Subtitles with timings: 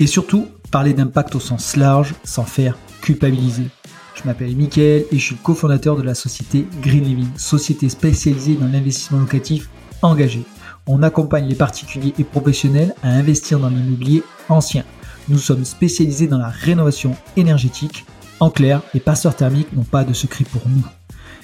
[0.00, 3.68] Et surtout, parler d'impact au sens large sans faire culpabiliser.
[4.14, 8.66] Je m'appelle Mickaël et je suis cofondateur de la société Green Living, société spécialisée dans
[8.66, 9.68] l'investissement locatif
[10.02, 10.42] engagé.
[10.86, 14.84] On accompagne les particuliers et professionnels à investir dans l'immobilier ancien.
[15.28, 18.06] Nous sommes spécialisés dans la rénovation énergétique.
[18.40, 20.84] En clair, les passeurs thermiques n'ont pas de secret pour nous.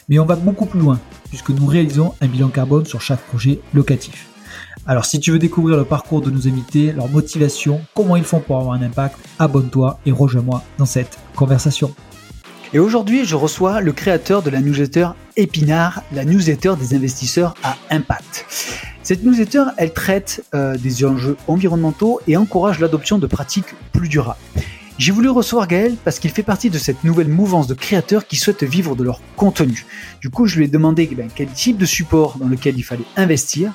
[0.09, 3.61] Mais on va beaucoup plus loin, puisque nous réalisons un bilan carbone sur chaque projet
[3.73, 4.34] locatif.
[4.87, 8.41] Alors si tu veux découvrir le parcours de nos invités, leur motivation, comment ils font
[8.41, 11.95] pour avoir un impact, abonne-toi et rejoins-moi dans cette conversation.
[12.75, 17.77] Et aujourd'hui, je reçois le créateur de la newsletter Épinard, la newsletter des investisseurs à
[17.91, 18.45] impact.
[19.03, 24.39] Cette newsletter, elle traite euh, des enjeux environnementaux et encourage l'adoption de pratiques plus durables.
[24.97, 28.37] J'ai voulu recevoir Gaël parce qu'il fait partie de cette nouvelle mouvance de créateurs qui
[28.37, 29.87] souhaitent vivre de leur contenu.
[30.21, 33.05] Du coup, je lui ai demandé eh quel type de support dans lequel il fallait
[33.17, 33.73] investir.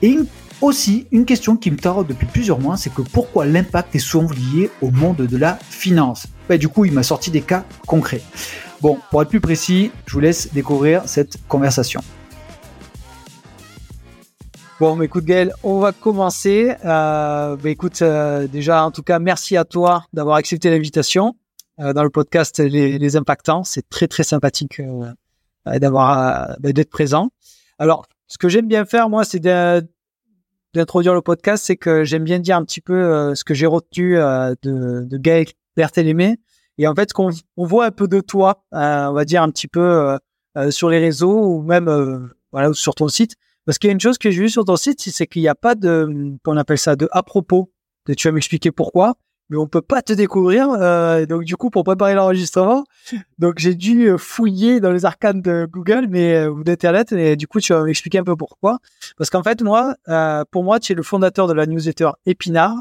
[0.00, 0.16] Et
[0.62, 4.30] aussi, une question qui me taraude depuis plusieurs mois, c'est que pourquoi l'impact est souvent
[4.54, 6.28] lié au monde de la finance?
[6.48, 8.22] Bah, Du coup, il m'a sorti des cas concrets.
[8.80, 12.00] Bon, pour être plus précis, je vous laisse découvrir cette conversation.
[14.80, 16.74] Bon, écoute Gaël, on va commencer.
[16.84, 21.36] Euh, bah, écoute, euh, déjà, en tout cas, merci à toi d'avoir accepté l'invitation
[21.78, 23.62] euh, dans le podcast Les, Impactants.
[23.62, 24.82] C'est très très sympathique
[25.64, 27.30] d'avoir bah, d'être présent.
[27.78, 32.40] Alors, ce que j'aime bien faire, moi, c'est d'introduire le podcast, c'est que j'aime bien
[32.40, 35.46] dire un petit peu ce que j'ai retenu de, de Gaël
[35.76, 36.40] Berthélémé.
[36.78, 39.68] Et en fait, qu'on on voit un peu de toi, on va dire un petit
[39.68, 40.18] peu
[40.70, 42.28] sur les réseaux ou même
[42.72, 45.00] sur ton site parce qu'il y a une chose que j'ai vue sur ton site,
[45.00, 47.70] c'est qu'il n'y a pas de, qu'on appelle ça, de à propos.
[48.16, 49.14] Tu vas m'expliquer pourquoi,
[49.48, 50.68] mais on peut pas te découvrir.
[50.70, 52.84] Euh, donc du coup, pour préparer l'enregistrement,
[53.38, 57.46] donc j'ai dû fouiller dans les arcanes de Google, mais euh, ou d'internet, et du
[57.46, 58.78] coup, tu vas m'expliquer un peu pourquoi.
[59.16, 62.76] Parce qu'en fait, moi, euh, pour moi, tu es le fondateur de la newsletter Épinard,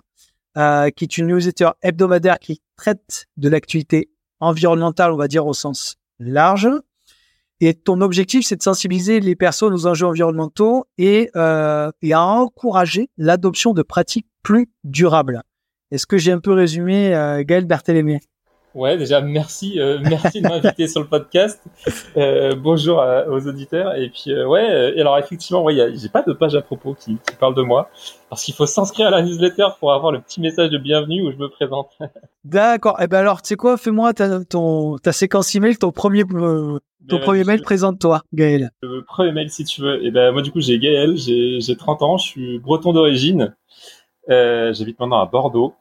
[0.58, 5.54] euh, qui est une newsletter hebdomadaire qui traite de l'actualité environnementale, on va dire au
[5.54, 6.70] sens large,
[7.60, 12.22] et ton objectif, c'est de sensibiliser les personnes aux enjeux environnementaux et, euh, et à
[12.22, 15.44] encourager l'adoption de pratiques plus durables.
[15.92, 18.20] Est-ce que j'ai un peu résumé, euh, Gaël Berthélémy
[18.76, 21.62] Ouais, déjà merci, euh, merci de m'inviter sur le podcast.
[22.18, 23.96] Euh, bonjour aux auditeurs.
[23.96, 27.18] Et puis euh, ouais, et alors effectivement, ouais, j'ai pas de page à propos qui,
[27.18, 27.90] qui parle de moi,
[28.30, 31.32] parce qu'il faut s'inscrire à la newsletter pour avoir le petit message de bienvenue où
[31.32, 31.92] je me présente.
[32.44, 33.00] D'accord.
[33.00, 36.24] Et eh ben alors, tu sais quoi, fais-moi ta, ton ta séquence email, ton premier
[37.08, 38.72] ton ben, premier mail, présente-toi, Gaël.
[38.82, 40.04] Le premier mail, si tu veux.
[40.04, 42.94] Et eh ben moi du coup, j'ai Gaël, j'ai j'ai 30 ans, je suis breton
[42.94, 43.56] d'origine.
[44.28, 45.74] J'habite maintenant à Bordeaux.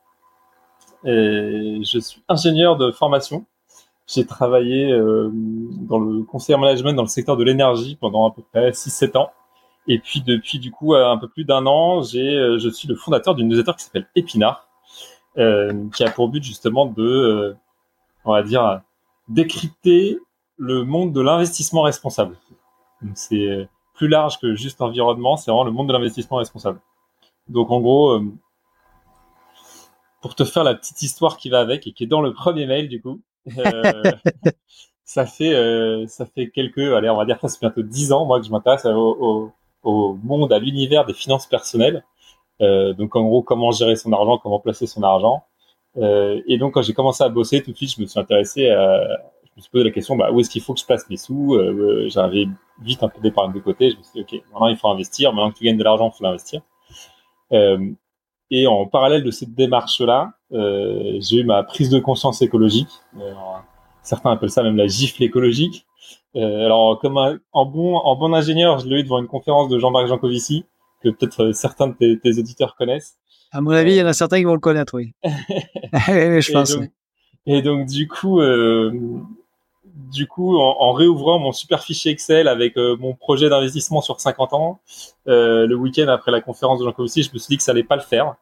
[1.04, 3.44] Et je suis ingénieur de formation.
[4.06, 8.34] J'ai travaillé euh, dans le conseil en management dans le secteur de l'énergie pendant à
[8.34, 9.30] peu près 6-7 ans.
[9.88, 12.94] Et puis depuis du coup un peu plus d'un an, j'ai, euh, je suis le
[12.94, 14.68] fondateur d'une newsletter qui s'appelle Épinard,
[15.38, 17.54] euh, qui a pour but justement de, euh,
[18.24, 18.80] on va dire,
[19.28, 20.18] décrypter
[20.62, 22.36] le monde de l'investissement responsable.
[23.14, 26.80] c'est plus large que juste environnement, c'est vraiment le monde de l'investissement responsable.
[27.48, 28.20] Donc en gros,
[30.22, 32.66] pour te faire la petite histoire qui va avec et qui est dans le premier
[32.66, 33.20] mail du coup.
[33.58, 34.12] Euh,
[35.04, 38.38] ça fait euh, ça fait quelques allez on va dire presque bientôt dix ans moi
[38.38, 39.50] que je m'intéresse au,
[39.82, 42.04] au, monde à l'univers des finances personnelles.
[42.60, 45.44] Euh, donc en gros comment gérer son argent, comment placer son argent.
[45.98, 48.70] Euh, et donc quand j'ai commencé à bosser tout de suite je me suis intéressé
[48.70, 49.02] à
[49.54, 51.16] je me suis posé la question bah, où est-ce qu'il faut que je place mes
[51.16, 51.54] sous.
[51.54, 52.46] Euh, J'avais
[52.80, 53.90] vite un peu d'épargne de côté.
[53.90, 55.32] Je me suis dit ok maintenant il faut investir.
[55.32, 56.62] Maintenant que tu gagnes de l'argent il faut l'investir.
[57.52, 57.92] Euh,
[58.50, 62.90] et en parallèle de cette démarche-là, euh, j'ai eu ma prise de conscience écologique.
[63.18, 63.32] Euh,
[64.02, 65.86] certains appellent ça même la gifle écologique.
[66.36, 69.78] Euh, alors, comme en bon en bon ingénieur, je l'ai eu devant une conférence de
[69.78, 70.64] Jean-Marc Jancovici
[71.02, 73.16] que peut-être certains de tes, tes, auditeurs connaissent.
[73.52, 75.12] À mon avis, il y en a certains qui vont le connaître, oui.
[75.24, 76.72] je pense.
[76.72, 76.90] Et donc,
[77.46, 78.92] et donc du coup, euh,
[79.94, 84.20] du coup, en, en, réouvrant mon super fichier Excel avec euh, mon projet d'investissement sur
[84.20, 84.80] 50 ans,
[85.28, 87.72] euh, le week-end après la conférence de Jean Covici, je me suis dit que ça
[87.72, 88.34] allait pas le faire.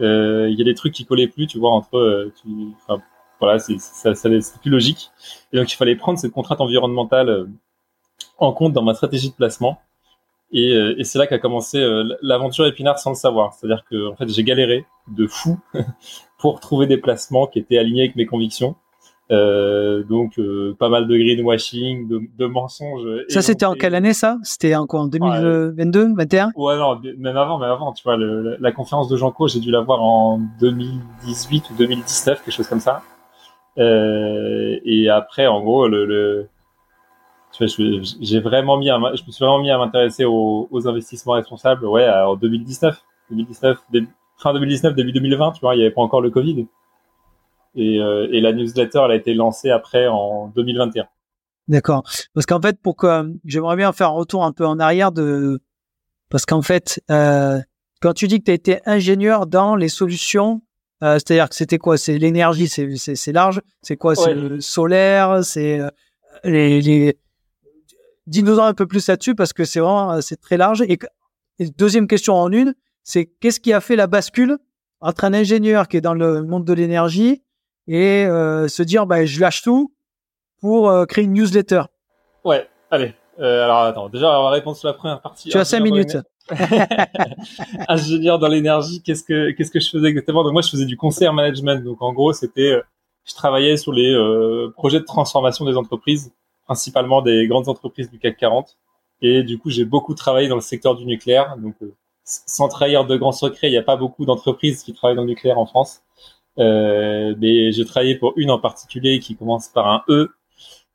[0.00, 3.02] Euh, il y a des trucs qui collaient plus, tu vois, entre, tu, enfin,
[3.40, 5.10] voilà, c'est plus logique.
[5.52, 7.48] Et donc il fallait prendre cette contrainte environnementale
[8.38, 9.80] en compte dans ma stratégie de placement.
[10.50, 11.84] Et, et c'est là qu'a commencé
[12.22, 13.52] l'aventure épinard sans le savoir.
[13.54, 15.58] C'est-à-dire que en fait j'ai galéré de fou
[16.38, 18.76] pour trouver des placements qui étaient alignés avec mes convictions.
[19.30, 23.06] Euh, donc euh, pas mal de greenwashing, de, de mensonges.
[23.28, 24.38] Ça c'était en quelle année ça?
[24.42, 27.92] C'était en quoi En 2022, 21 Ouais non, même avant, même avant.
[27.92, 31.74] Tu vois, le, la conférence de Jean Co, j'ai dû la voir en 2018 ou
[31.74, 33.02] 2019, quelque chose comme ça.
[33.76, 36.48] Euh, et après, en gros, le, le
[38.20, 41.84] j'ai vraiment mis, à, je me suis vraiment mis à m'intéresser aux, aux, investissements responsables.
[41.86, 43.78] Ouais, en 2019, 2019,
[44.38, 45.52] fin 2019, début 2020.
[45.52, 46.66] Tu vois, il y avait pas encore le Covid.
[47.78, 51.06] Et, euh, et, la newsletter, elle a été lancée après en 2021.
[51.68, 52.02] D'accord.
[52.34, 55.60] Parce qu'en fait, pour que j'aimerais bien faire un retour un peu en arrière de
[56.28, 57.60] parce qu'en fait, euh,
[58.00, 60.60] quand tu dis que tu as été ingénieur dans les solutions,
[61.04, 61.96] euh, c'est-à-dire que c'était quoi?
[61.96, 63.62] C'est l'énergie, c'est large.
[63.80, 64.16] C'est quoi?
[64.16, 65.80] C'est le solaire C'est
[66.42, 67.16] les, les...
[68.26, 70.82] Dis-nous un peu plus là-dessus parce que c'est vraiment c'est très large.
[70.82, 70.98] Et,
[71.60, 72.74] et, deuxième question en une,
[73.04, 74.58] c'est qu'est-ce qui a fait la bascule
[75.00, 77.42] entre un ingénieur qui est dans le monde de l'énergie
[77.88, 79.92] et euh, se dire bah, je lâche tout
[80.60, 81.82] pour euh, créer une newsletter.
[82.44, 83.14] Ouais, allez.
[83.40, 85.48] Euh, alors attends, déjà on va répondre sur la première partie.
[85.48, 86.18] Tu as cinq minutes.
[87.88, 90.42] ingénieur dans l'énergie, qu'est-ce que qu'est-ce que je faisais exactement?
[90.42, 91.84] Donc moi je faisais du conseil management.
[91.84, 92.82] Donc en gros c'était euh,
[93.24, 96.32] je travaillais sur les euh, projets de transformation des entreprises,
[96.64, 98.76] principalement des grandes entreprises du CAC 40.
[99.22, 101.56] Et du coup j'ai beaucoup travaillé dans le secteur du nucléaire.
[101.58, 101.76] Donc
[102.24, 105.28] sans trahir de grands secrets, il n'y a pas beaucoup d'entreprises qui travaillent dans le
[105.28, 106.02] nucléaire en France.
[106.58, 110.30] Euh, mais j'ai travaillé pour une en particulier qui commence par un E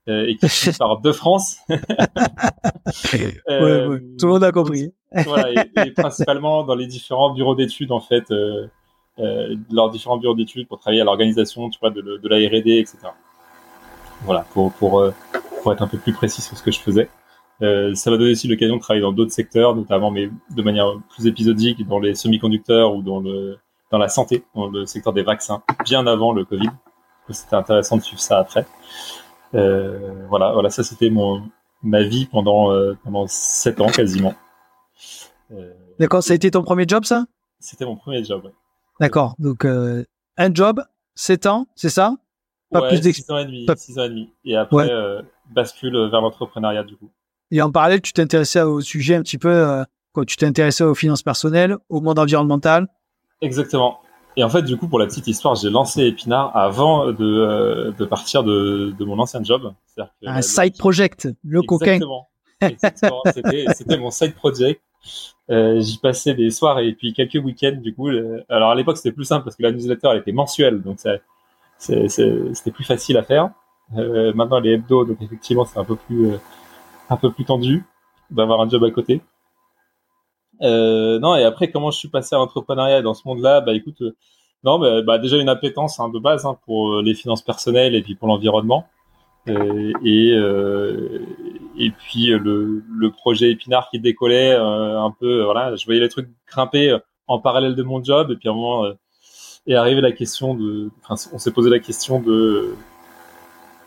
[0.10, 1.58] euh, et qui finit par De France.
[1.70, 4.94] euh, ouais, Tout le monde a compris.
[5.26, 8.68] voilà, et, et, principalement dans les différents bureaux d'études en fait, euh,
[9.20, 12.80] euh, leurs différents bureaux d'études pour travailler à l'organisation, tu vois, de, de la R&D,
[12.80, 12.98] etc.
[14.24, 15.04] Voilà, pour pour
[15.62, 17.10] pour être un peu plus précis sur ce que je faisais.
[17.62, 20.88] Euh, ça m'a donné aussi l'occasion de travailler dans d'autres secteurs, notamment mais de manière
[21.10, 23.58] plus épisodique dans les semi-conducteurs ou dans le
[23.94, 26.70] dans la santé, dans le secteur des vaccins, bien avant le Covid.
[27.30, 28.66] C'était intéressant de suivre ça après.
[29.54, 31.44] Euh, voilà, voilà, ça c'était mon
[31.84, 34.34] ma vie pendant euh, pendant sept ans quasiment.
[35.52, 37.26] Euh, D'accord, ça a été ton premier job, ça?
[37.60, 38.52] C'était mon premier job.
[39.00, 42.16] D'accord, donc un job, sept ans, c'est ça?
[42.72, 43.76] Pas ouais, plus ans et demi, Pas...
[43.76, 44.34] six ans et demi.
[44.44, 45.22] Et après ouais.
[45.52, 47.12] bascule vers l'entrepreneuriat du coup.
[47.52, 51.22] Et en parallèle, tu t'intéressais au sujet un petit peu, quand tu t'intéressais aux finances
[51.22, 52.88] personnelles, au monde environnemental
[53.44, 54.00] Exactement.
[54.36, 57.92] Et en fait, du coup, pour la petite histoire, j'ai lancé Epinard avant de, euh,
[57.92, 59.74] de partir de, de, mon ancien job.
[59.96, 62.00] Que, un side project, le coquin.
[62.62, 63.22] Exactement.
[63.76, 64.82] C'était mon side project.
[65.52, 67.78] Euh, J'y passais des soirs et puis quelques week-ends.
[67.80, 68.10] Du coup,
[68.50, 71.00] alors à l'époque, c'était plus simple parce que la newsletter elle était mensuelle, donc
[71.78, 73.50] c'était plus facile à faire.
[73.98, 76.32] Euh, maintenant, les hebdo, donc effectivement, c'est un peu plus
[77.10, 77.84] un peu plus tendu
[78.32, 79.22] d'avoir un job à côté.
[80.62, 83.62] Euh, non, et après, comment je suis passé à l'entrepreneuriat dans ce monde-là?
[83.62, 84.16] Bah écoute, euh,
[84.64, 88.02] non, bah, déjà une appétence hein, de base hein, pour euh, les finances personnelles et
[88.02, 88.86] puis pour l'environnement.
[89.50, 91.20] Euh, et euh,
[91.78, 96.30] et puis le, le projet Épinard qui décollait un peu, voilà, je voyais les trucs
[96.48, 96.98] grimper
[97.28, 98.86] en parallèle de mon job et puis à un moment
[99.68, 102.74] est arrivée la question de, enfin, on s'est posé la question de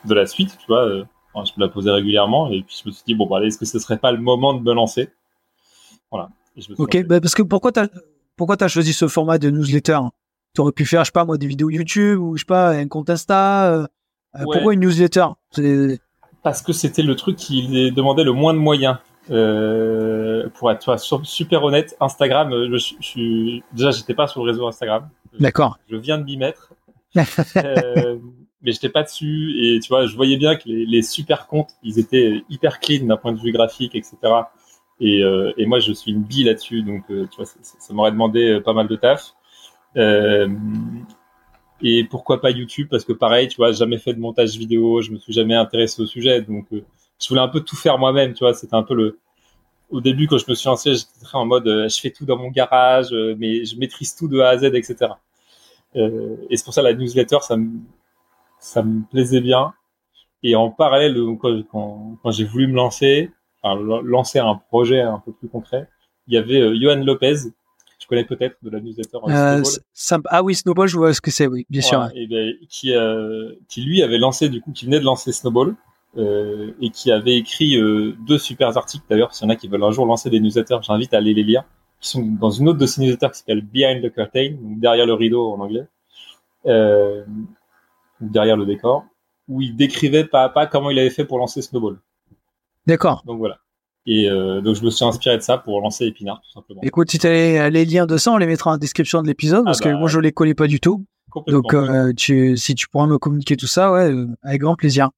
[0.04, 0.86] de la suite, tu vois.
[1.32, 3.56] Enfin, je me la posais régulièrement et puis je me suis dit bon bah est-ce
[3.56, 5.08] que ce serait pas le moment de me lancer?
[6.10, 6.28] Voilà.
[6.78, 7.88] Ok, bah parce que pourquoi t'as
[8.36, 9.98] pourquoi t'as choisi ce format de newsletter?
[10.54, 12.70] Tu aurais pu faire, je sais pas moi, des vidéos YouTube ou je sais pas
[12.70, 13.72] un compte Insta.
[13.72, 13.86] Euh,
[14.34, 14.44] ouais.
[14.44, 15.26] Pourquoi une newsletter?
[16.42, 18.98] Parce que c'était le truc qui demandait le moins de moyens.
[19.28, 24.52] Euh, pour être toi, super honnête, Instagram, je, je, je déjà j'étais pas sur le
[24.52, 25.08] réseau Instagram.
[25.40, 25.78] D'accord.
[25.90, 26.72] Je viens de m'y mettre.
[27.56, 28.18] euh,
[28.62, 31.70] mais j'étais pas dessus et tu vois, je voyais bien que les, les super comptes,
[31.82, 34.16] ils étaient hyper clean d'un point de vue graphique, etc.
[35.00, 38.12] Et, euh, et, moi, je suis une bille là-dessus, donc euh, tu vois, ça, m'aurait
[38.12, 39.34] demandé euh, pas mal de taf.
[39.96, 40.48] Euh,
[41.82, 42.88] et pourquoi pas YouTube?
[42.90, 46.00] Parce que pareil, tu vois, jamais fait de montage vidéo, je me suis jamais intéressé
[46.02, 48.54] au sujet, donc je voulais un peu tout faire moi-même, tu vois.
[48.54, 49.18] C'était un peu le.
[49.90, 52.38] Au début, quand je me suis lancé, j'étais très en mode, je fais tout dans
[52.38, 55.12] mon garage, mais je maîtrise tout de A à Z, etc.
[55.94, 57.70] et c'est pour ça la newsletter, ça me,
[58.58, 59.74] ça me plaisait bien.
[60.42, 63.30] Et en parallèle, quand, quand, quand j'ai voulu me lancer,
[63.62, 65.88] enfin, lancer un projet un peu plus concret,
[66.26, 67.36] il y avait euh, Johan Lopez,
[67.98, 69.62] tu connais peut-être de la newsletter euh,
[70.26, 72.08] Ah oui, Snowball, je vois ce que c'est, oui, bien sûr.
[72.14, 75.74] Et ben, qui, euh, qui lui avait lancé, du coup, qui venait de lancer Snowball,
[76.18, 79.68] euh, et qui avait écrit euh, deux super articles, d'ailleurs, s'il y en a qui
[79.68, 81.64] veulent un jour lancer des newsletters, j'invite à aller les lire,
[82.00, 85.04] qui sont dans une autre de ces newsletters qui s'appelle Behind the Curtain, donc derrière
[85.04, 85.86] le rideau en anglais,
[86.66, 87.22] euh,
[88.20, 89.04] derrière le décor,
[89.48, 91.98] où il décrivait pas à pas comment il avait fait pour lancer Snowball.
[92.86, 93.22] D'accord.
[93.26, 93.58] Donc voilà.
[94.06, 96.80] Et euh, donc je me suis inspiré de ça pour lancer Épinard, tout simplement.
[96.82, 99.64] Écoute, si tu as les liens de ça, on les mettra en description de l'épisode,
[99.64, 101.04] parce ah bah, que moi je les connais pas du tout.
[101.48, 105.10] Donc, euh, tu, si tu pourras me communiquer tout ça, ouais, euh, avec grand plaisir.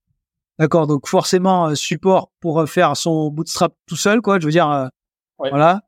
[0.58, 0.88] D'accord.
[0.88, 4.40] Donc, forcément, support pour faire son bootstrap tout seul, quoi.
[4.40, 4.90] Je veux dire,
[5.38, 5.82] voilà.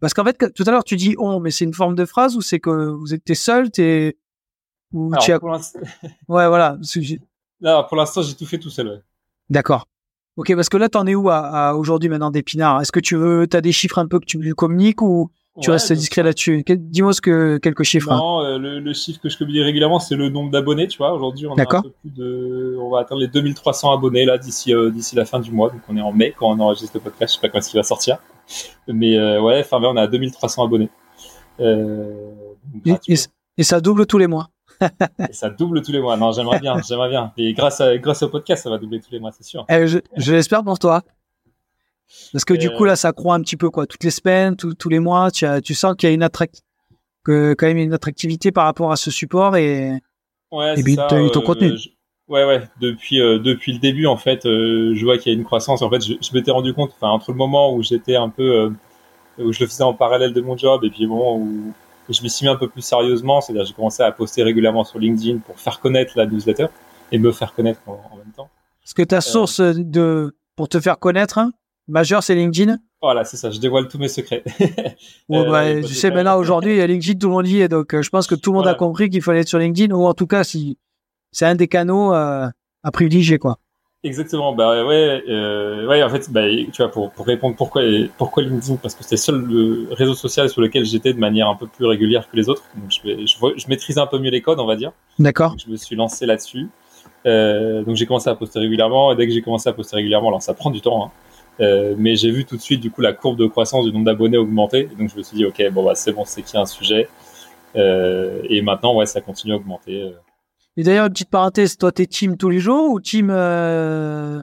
[0.00, 2.36] parce qu'en fait, tout à l'heure, tu dis on, mais c'est une forme de phrase
[2.36, 4.16] ou c'est que vous êtes seul, t'es
[4.92, 5.38] ou tu as...
[6.28, 6.78] Ouais, voilà.
[7.60, 8.88] Là, pour l'instant, j'ai tout fait tout seul.
[8.88, 9.00] Ouais.
[9.50, 9.86] D'accord.
[10.36, 13.46] Ok, parce que là, t'en es où à, aujourd'hui maintenant d'Épinard Est-ce que tu veux,
[13.46, 16.64] t'as des chiffres un peu que tu lui communiques ou tu restes discret là-dessus?
[16.66, 18.10] Dis-moi ce que quelques chiffres.
[18.10, 18.16] Hein.
[18.16, 20.88] Non, euh, le, chiffre que je communique régulièrement, c'est le nombre d'abonnés.
[20.88, 24.24] Tu vois, aujourd'hui, on a un peu plus de, on va atteindre les 2300 abonnés
[24.24, 25.68] là d'ici euh, d'ici la fin du mois.
[25.68, 27.34] Donc, on est en mai quand on enregistre le podcast.
[27.34, 28.16] Je sais pas quand est-ce qu'il va sortir,
[28.88, 30.88] mais euh, ouais, fin mai, on a 2300 abonnés.
[31.60, 32.94] et,
[33.58, 34.48] et ça double tous les mois?
[35.28, 36.16] et ça double tous les mois.
[36.16, 37.32] Non, j'aimerais bien, j'aimerais bien.
[37.36, 39.64] Et grâce, à, grâce au podcast, ça va doubler tous les mois, c'est sûr.
[39.68, 41.02] Eh, je, l'espère pour toi.
[42.32, 43.86] Parce que du coup, là, ça croît un petit peu, quoi.
[43.86, 46.22] Toutes les semaines, tous les mois, tu, tu sens qu'il y a une
[47.24, 49.92] que quand même une attractivité par rapport à ce support et,
[50.50, 51.72] ouais, et puis ça, ton euh, contenu.
[52.28, 52.62] ouais, ouais.
[52.80, 55.82] Depuis, euh, depuis le début, en fait, euh, je vois qu'il y a une croissance.
[55.82, 58.72] En fait, je, je m'étais rendu compte, enfin, entre le moment où j'étais un peu,
[59.38, 61.72] où je le faisais en parallèle de mon job et puis le moment où,
[62.08, 64.98] je m'y suis mis un peu plus sérieusement, c'est-à-dire j'ai commencé à poster régulièrement sur
[64.98, 66.66] LinkedIn pour faire connaître la newsletter
[67.10, 68.48] et me faire connaître en, même temps.
[68.84, 71.52] Est-ce que ta euh, source de pour te faire connaître hein,
[71.88, 72.78] majeure c'est LinkedIn?
[73.00, 74.44] Voilà, c'est ça, je dévoile tous mes secrets.
[75.28, 77.68] ouais, bah, tu sais maintenant aujourd'hui il y a LinkedIn tout le monde y est
[77.68, 79.94] donc euh, je pense que tout le monde a compris qu'il fallait être sur LinkedIn
[79.94, 80.78] ou en tout cas si
[81.30, 82.48] c'est un des canaux euh,
[82.82, 83.58] à privilégier quoi.
[84.04, 84.52] Exactement.
[84.52, 86.02] Bah ouais, euh, ouais.
[86.02, 87.82] En fait, bah, tu vois, pour, pour répondre pourquoi
[88.18, 91.54] pourquoi LinkedIn, parce que c'était le seul réseau social sur lequel j'étais de manière un
[91.54, 92.64] peu plus régulière que les autres.
[92.74, 94.90] Donc je, je, je maîtrise un peu mieux les codes, on va dire.
[95.20, 95.54] D'accord.
[95.64, 96.68] Je me suis lancé là-dessus.
[97.26, 99.12] Euh, donc j'ai commencé à poster régulièrement.
[99.12, 101.04] Et dès que j'ai commencé à poster régulièrement, alors ça prend du temps.
[101.04, 101.10] Hein,
[101.60, 104.06] euh, mais j'ai vu tout de suite du coup la courbe de croissance du nombre
[104.06, 104.88] d'abonnés augmenter.
[104.92, 106.62] Et donc je me suis dit ok, bon bah c'est bon, c'est qu'il y a
[106.62, 107.08] un sujet.
[107.76, 110.12] Euh, et maintenant ouais, ça continue à augmenter.
[110.76, 114.40] Et d'ailleurs, une petite parenthèse, toi, t'es team tous les jours ou team euh,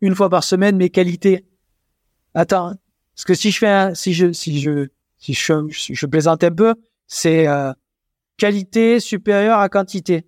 [0.00, 1.46] une fois par semaine, mais qualité?
[2.34, 2.74] Attends,
[3.14, 6.74] parce que si je fais, si je, si je, si je, je, plaisante un peu,
[7.06, 7.72] c'est euh,
[8.36, 10.26] qualité supérieure à quantité.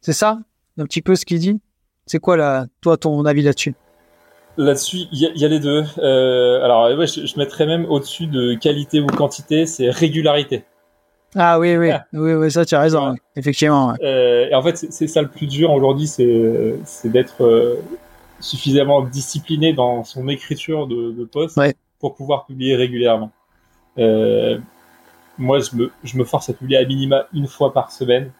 [0.00, 0.38] C'est ça,
[0.78, 1.60] un petit peu ce qu'il dit?
[2.06, 3.74] C'est quoi là, toi, ton avis là-dessus?
[4.56, 5.84] Là-dessus, il y, a les deux.
[5.98, 10.64] Euh, alors, ouais, je, je mettrais même au-dessus de qualité ou quantité, c'est régularité.
[11.40, 13.94] Ah oui, oui, oui, oui, ça tu as raison, effectivement.
[14.02, 17.76] Euh, et en fait, c'est ça le plus dur aujourd'hui, c'est d'être euh,
[18.40, 21.58] suffisamment discipliné dans son écriture de, de post
[22.00, 23.30] pour pouvoir publier régulièrement.
[23.98, 24.58] Euh,
[25.38, 28.32] moi, je me, je me force à publier à minima une fois par semaine.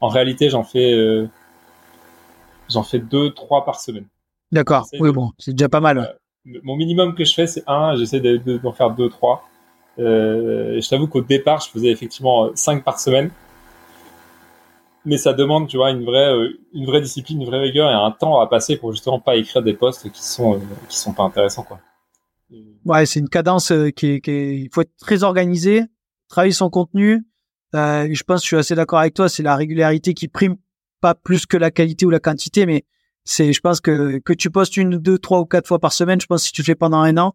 [0.00, 1.28] En réalité, j'en fais,
[2.70, 4.06] j'en fais deux, trois par semaine.
[4.52, 4.86] D'accord.
[4.98, 6.16] Oui, bon, c'est déjà pas mal.
[6.62, 7.94] mon minimum que je fais, c'est un.
[7.96, 9.46] J'essaie d'en de, faire deux, trois.
[9.98, 13.30] Euh, je t'avoue qu'au départ, je faisais effectivement 5 par semaine.
[15.04, 17.94] Mais ça demande, tu vois, une vraie, euh, une vraie discipline, une vraie rigueur et
[17.94, 21.12] un temps à passer pour justement pas écrire des posts qui sont, euh, qui sont
[21.12, 21.80] pas intéressants, quoi.
[22.84, 25.82] Ouais, c'est une cadence qui, qui il faut être très organisé,
[26.28, 27.26] travailler son contenu.
[27.74, 30.56] Euh, je pense, je suis assez d'accord avec toi, c'est la régularité qui prime
[31.00, 32.84] pas plus que la qualité ou la quantité, mais
[33.24, 36.20] c'est, je pense que que tu postes une, deux, trois ou quatre fois par semaine,
[36.20, 37.34] je pense que si tu le fais pendant un an,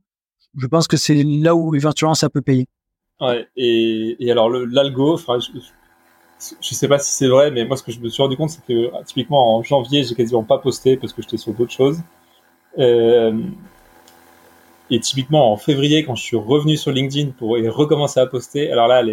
[0.57, 2.67] je pense que c'est là où éventuellement ça peut payer.
[3.21, 5.59] Ouais, et, et alors l'algo, enfin, je,
[6.61, 8.49] je sais pas si c'est vrai, mais moi ce que je me suis rendu compte,
[8.49, 12.01] c'est que typiquement en janvier, j'ai quasiment pas posté parce que j'étais sur d'autres choses.
[12.79, 13.39] Euh,
[14.89, 18.87] et typiquement en février, quand je suis revenu sur LinkedIn pour recommencer à poster, alors
[18.87, 19.03] là,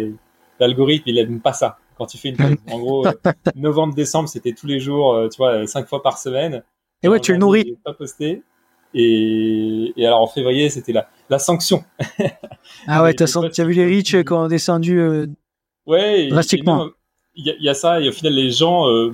[0.59, 1.77] l'algorithme il aime pas ça.
[1.97, 3.11] Quand tu fais une pause, en gros, euh,
[3.55, 6.63] novembre, décembre, c'était tous les jours, euh, tu vois, cinq fois par semaine.
[7.03, 7.77] Et ouais, tu le nourris.
[7.83, 8.41] Pas posté.
[8.93, 11.83] Et, et, alors en février, c'était la, la sanction.
[12.87, 15.27] ah ouais, t'as, as vu les riches qui ont descendu euh,
[15.85, 16.87] ouais, drastiquement.
[17.35, 19.13] Il y, y, a ça, et au final, les gens, euh,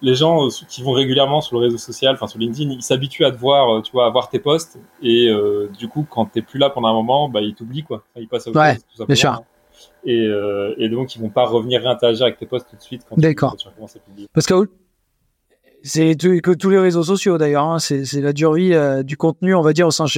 [0.00, 3.26] les gens euh, qui vont régulièrement sur le réseau social, enfin sur LinkedIn, ils s'habituent
[3.26, 6.40] à te voir, tu vois, à voir tes posts, et euh, du coup, quand t'es
[6.40, 7.98] plus là pendant un moment, bah ils t'oublient quoi.
[7.98, 9.06] Enfin, ils passent à autre ouais, chose, tout simplement.
[9.06, 9.42] Bien sûr.
[10.04, 13.18] Et, et donc, ils vont pas revenir réinteragir avec tes posts tout de suite quand
[13.18, 13.56] D'accord.
[13.56, 14.28] tu, tu à publier.
[14.32, 14.68] Parce que
[15.84, 17.64] c'est que tous les réseaux sociaux d'ailleurs.
[17.64, 20.14] Hein, c'est la durée euh, du contenu, on va dire au sens,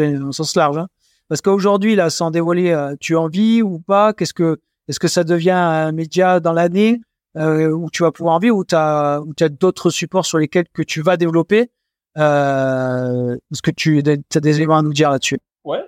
[0.57, 0.79] large.
[0.79, 0.89] Hein.
[1.29, 5.09] Parce qu'aujourd'hui, là, sans dévoiler, euh, tu as envie ou pas Qu'est-ce que est-ce que
[5.09, 7.01] ça devient un média dans l'année
[7.39, 10.83] euh, où tu vas pouvoir en vivre ou tu as, d'autres supports sur lesquels que
[10.83, 11.71] tu vas développer
[12.19, 15.39] euh, Est-ce que tu as des éléments à nous dire là-dessus?
[15.65, 15.83] Ouais.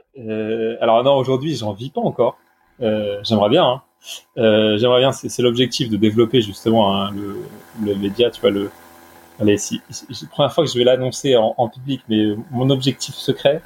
[0.80, 2.38] alors non, aujourd'hui, j'en vis pas encore.
[2.80, 3.64] J'aimerais bien.
[3.64, 3.82] Hein.
[4.78, 5.12] J'aimerais bien.
[5.12, 7.36] C'est l'objectif de développer justement le,
[7.84, 8.70] le média, tu vois le
[9.40, 12.70] allez, si, c'est la première fois que je vais l'annoncer en, en, public, mais mon
[12.70, 13.62] objectif secret,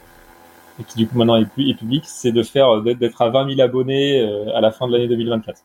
[0.81, 3.55] et qui du coup maintenant est, plus, est public, c'est de faire d'être à 20
[3.55, 5.63] 000 abonnés euh, à la fin de l'année 2024.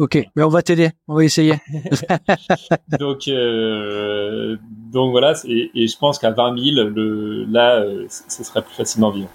[0.00, 1.56] Ok, mais on va t'aider, on va essayer.
[2.98, 4.56] donc, euh,
[4.90, 8.72] donc voilà, et, et, je pense qu'à 20 000, le, là, euh, ce serait plus
[8.72, 9.28] facilement vivre.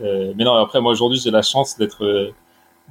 [0.00, 2.32] Euh, mais non, après, moi aujourd'hui, j'ai la chance d'être, euh,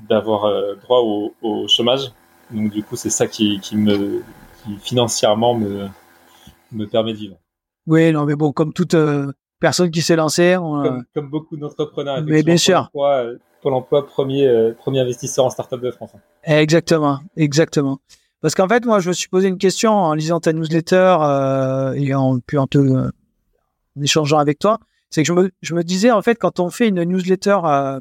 [0.09, 0.51] d'avoir
[0.83, 2.11] droit au, au, chômage.
[2.51, 4.21] Donc du coup, c'est ça qui, qui me,
[4.61, 5.87] qui financièrement me,
[6.71, 7.37] me permet de vivre.
[7.87, 8.95] Oui, non, mais bon, comme toute
[9.59, 12.21] personne qui s'est lancée, on, comme, comme, beaucoup d'entrepreneurs.
[12.23, 12.89] Mais bien sûr.
[13.61, 16.11] Pôle emploi, premier, euh, premier investisseur en startup de France.
[16.43, 17.99] Exactement, exactement.
[18.41, 21.93] Parce qu'en fait, moi, je me suis posé une question en lisant ta newsletter euh,
[21.93, 23.11] et en, puis en, te, euh,
[23.95, 24.79] en échangeant avec toi.
[25.11, 27.99] C'est que je me, je me disais, en fait, quand on fait une newsletter, euh,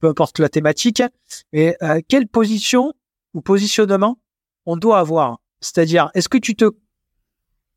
[0.00, 1.02] peu importe la thématique,
[1.52, 2.92] mais euh, quelle position
[3.34, 4.18] ou positionnement
[4.66, 5.38] on doit avoir?
[5.60, 6.64] C'est-à-dire, est-ce que tu te,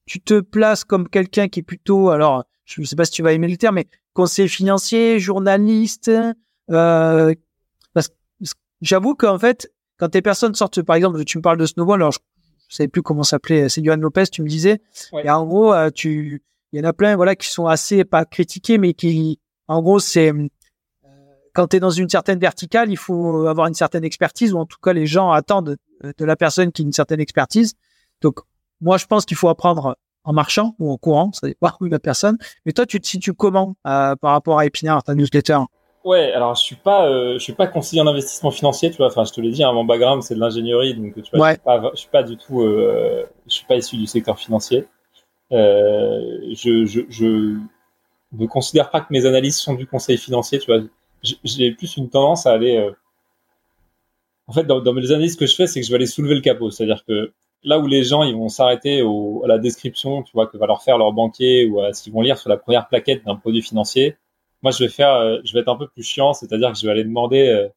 [0.05, 3.23] tu te places comme quelqu'un qui est plutôt, alors, je ne sais pas si tu
[3.23, 6.11] vas aimer le terme, mais conseiller financier, journaliste,
[6.69, 7.33] euh,
[7.93, 8.13] parce que
[8.81, 12.11] j'avoue qu'en fait, quand les personnes sortent, par exemple, tu me parles de Snowball, alors
[12.11, 14.81] je, ne savais plus comment s'appelait, c'est Johan Lopez, tu me disais,
[15.23, 18.25] et en gros, euh, tu, il y en a plein, voilà, qui sont assez pas
[18.25, 20.47] critiqués, mais qui, en gros, c'est euh,
[21.53, 24.65] quand tu es dans une certaine verticale, il faut avoir une certaine expertise, ou en
[24.65, 27.73] tout cas, les gens attendent de, la personne qui a une certaine expertise.
[28.21, 28.39] Donc,
[28.81, 31.99] moi, je pense qu'il faut apprendre en marchant ou en courant, ça dépend de la
[31.99, 32.37] personne.
[32.65, 35.59] Mais toi, tu te situes comment par rapport à Epinard, ta newsletter?
[36.03, 39.07] Ouais, alors je suis pas, euh, je suis pas conseiller en investissement financier, tu vois.
[39.07, 41.53] Enfin, je te l'ai dit, hein, mon background c'est de l'ingénierie, donc tu vois, je,
[41.53, 44.87] suis pas, je suis pas du tout, euh, je suis pas issu du secteur financier.
[45.51, 47.57] Euh, je, je, je
[48.31, 50.81] ne considère pas que mes analyses sont du conseil financier, tu vois.
[51.21, 52.77] J'ai plus une tendance à aller.
[52.77, 52.91] Euh,
[54.47, 56.07] en fait, dans, dans mes analyses, ce que je fais, c'est que je vais aller
[56.07, 57.31] soulever le capot, c'est-à-dire que
[57.63, 60.81] là où les gens ils vont s'arrêter à la description, tu vois, que va leur
[60.83, 63.61] faire leur banquier ou à ce qu'ils vont lire sur la première plaquette d'un produit
[63.61, 64.15] financier
[64.61, 66.85] moi, je vais faire, euh, je vais être un peu plus chiant, c'est-à-dire que je
[66.85, 67.67] vais aller demander euh,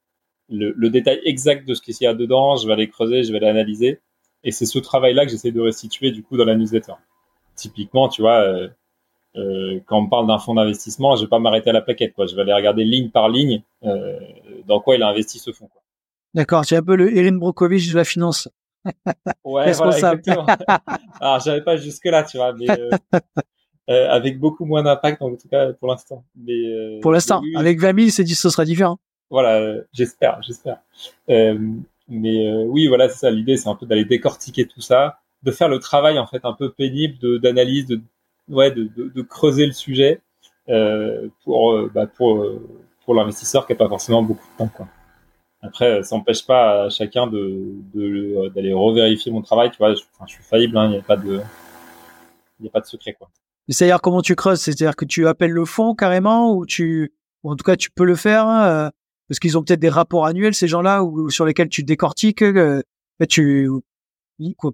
[0.50, 3.32] le, le, détail exact de ce qu'il y a dedans, je vais aller creuser, je
[3.32, 4.00] vais l'analyser.
[4.42, 6.92] Et c'est ce travail-là que j'essaie de restituer du coup dans la newsletter.
[7.56, 8.68] Typiquement, tu vois, euh,
[9.36, 12.26] euh, quand on parle d'un fonds d'investissement, je vais pas m'arrêter à la plaquette, quoi.
[12.26, 14.18] Je vais aller regarder ligne par ligne euh,
[14.66, 15.70] dans quoi il a investi ce fonds.
[16.34, 18.48] D'accord, c'est un peu le Erin Brokovich de la finance.
[19.44, 20.46] Ouais, voilà, exactement.
[21.20, 22.66] Alors, j'avais pas jusque là, tu vois, mais
[23.90, 26.24] Euh, avec beaucoup moins d'impact en tout cas pour l'instant.
[26.36, 28.98] Mais euh, pour l'instant, avec 20 000, c'est dit ce sera différent.
[29.28, 30.78] Voilà, euh, j'espère, j'espère.
[31.28, 33.30] mais oui, voilà, c'est ça.
[33.30, 36.54] L'idée, c'est un peu d'aller décortiquer tout ça, de faire le travail en fait un
[36.54, 38.00] peu pénible d'analyse, de,
[38.48, 40.22] ouais, de, de, de, creuser le sujet
[41.44, 42.46] pour bah, pour
[43.04, 44.88] pour l'investisseur qui a pas forcément beaucoup de temps, quoi.
[45.64, 47.74] Après, ça n'empêche pas à chacun de
[48.54, 49.70] d'aller revérifier mon travail.
[49.70, 51.40] Tu vois, je, je suis faillible, hein, il n'y a pas de
[52.66, 53.30] a pas de secret, quoi.
[53.68, 54.60] C'est-à-dire comment tu creuses?
[54.60, 58.04] C'est-à-dire que tu appelles le fond carrément ou tu, ou en tout cas tu peux
[58.04, 58.90] le faire hein, euh,
[59.28, 62.42] parce qu'ils ont peut-être des rapports annuels ces gens-là ou, sur lesquels tu décortiques.
[62.42, 62.82] Euh,
[63.28, 63.70] tu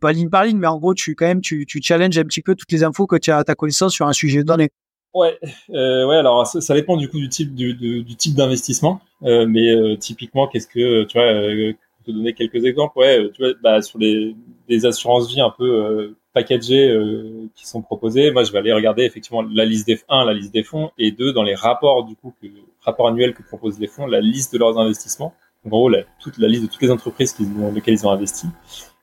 [0.00, 2.42] pas ligne par ligne, mais en gros tu quand même tu, tu challenges un petit
[2.42, 4.70] peu toutes les infos que tu as à ta connaissance sur un sujet donné.
[5.14, 5.38] Ouais,
[5.70, 6.16] euh, ouais.
[6.16, 9.96] Alors ça, dépend du coup du type du, du, du type d'investissement, euh, mais euh,
[9.96, 11.72] typiquement qu'est-ce que tu vois, euh,
[12.04, 12.98] te donner quelques exemples.
[12.98, 14.34] Ouais, tu vois, bah, sur les,
[14.68, 19.42] des assurances vie un peu euh, qui sont proposés, moi je vais aller regarder effectivement
[19.42, 22.32] la liste des un, la liste des fonds, et deux, dans les rapports du coup,
[22.40, 22.46] que,
[22.82, 25.34] rapports annuels que proposent les fonds, la liste de leurs investissements.
[25.66, 28.10] en gros, la, toute la liste de toutes les entreprises qui, dans lesquelles ils ont
[28.10, 28.46] investi.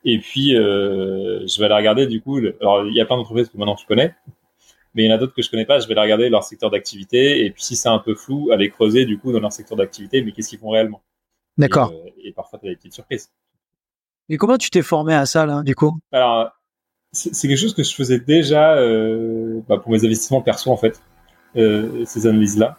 [0.04, 2.38] Et puis, euh, je vais aller regarder du coup.
[2.60, 4.14] alors, il y a plein d'entreprises que maintenant je connais,
[4.94, 5.78] mais il y en a d'autres que je connais pas.
[5.80, 8.70] Je vais aller regarder leur secteur d'activité, et puis si c'est un peu flou, aller
[8.70, 11.02] creuser du coup dans leur secteur d'activité, mais qu'est-ce qu'ils font réellement?
[11.56, 11.92] D'accord.
[11.92, 13.30] Et, euh, et parfois, tu as des petites surprises.
[14.28, 15.98] Et comment tu t'es formé à ça là, du coup?
[16.12, 16.50] Alors,
[17.12, 21.00] c'est quelque chose que je faisais déjà euh, bah, pour mes investissements perso en fait,
[21.56, 22.76] euh, ces analyses-là.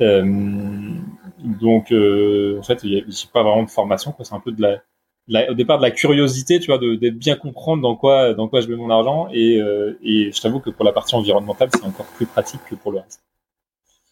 [0.00, 4.82] Donc en fait, a, pas vraiment de formation, c'est un peu de la,
[5.28, 8.48] la, au départ de la curiosité, tu vois, de, de, bien comprendre dans quoi dans
[8.48, 11.70] quoi je mets mon argent et, euh, et je t'avoue que pour la partie environnementale,
[11.72, 13.20] c'est encore plus pratique que pour le reste.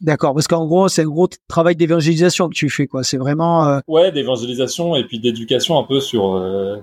[0.01, 3.05] D'accord, parce qu'en gros, c'est un gros travail d'évangélisation que tu fais, quoi.
[3.05, 3.69] C'est vraiment.
[3.69, 3.81] Euh...
[3.87, 6.79] Ouais, d'évangélisation et puis d'éducation un peu sur euh,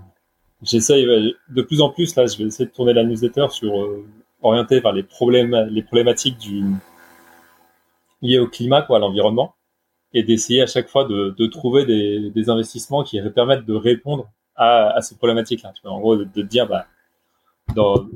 [0.64, 4.06] j'essaye de plus en plus là, je vais essayer de tourner la newsletter sur euh,
[4.42, 6.64] orienté vers les problèmes, les problématiques du
[8.22, 9.56] liées au climat, quoi, à l'environnement,
[10.14, 14.30] et d'essayer à chaque fois de, de trouver des, des, investissements qui permettent de répondre
[14.56, 15.72] à, à ces problématiques-là.
[15.84, 16.88] En gros, de, dire, bah,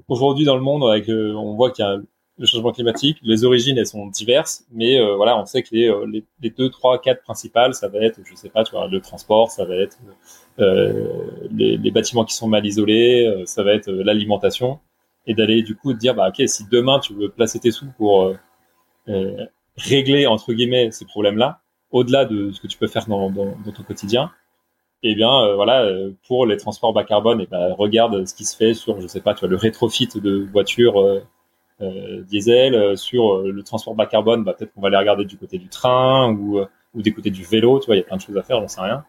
[0.08, 2.00] aujourd'hui dans le monde, avec, euh, on voit qu'il y a
[2.38, 5.88] le changement climatique, les origines elles sont diverses, mais euh, voilà, on sait que les,
[5.88, 8.88] euh, les, les, deux, trois, quatre principales, ça va être, je sais pas, tu vois,
[8.88, 9.98] le transport, ça va être
[10.60, 11.08] euh,
[11.52, 14.80] les, les, bâtiments qui sont mal isolés, euh, ça va être l'alimentation,
[15.28, 18.34] et d'aller du coup dire, bah ok, si demain tu veux placer tes sous pour
[19.78, 21.62] régler entre guillemets ces problèmes-là,
[21.94, 24.32] au-delà de ce que tu peux faire dans, ton quotidien,
[25.04, 25.90] eh bien voilà
[26.28, 29.22] pour les transports bas carbone eh ben, regarde ce qui se fait sur je sais
[29.22, 31.22] pas tu vois le rétrofit de voitures
[31.80, 35.68] diesel sur le transport bas carbone bah, peut-être qu'on va aller regarder du côté du
[35.70, 36.62] train ou
[36.94, 38.62] ou du côté du vélo tu vois il y a plein de choses à faire
[38.62, 39.04] j'en sais rien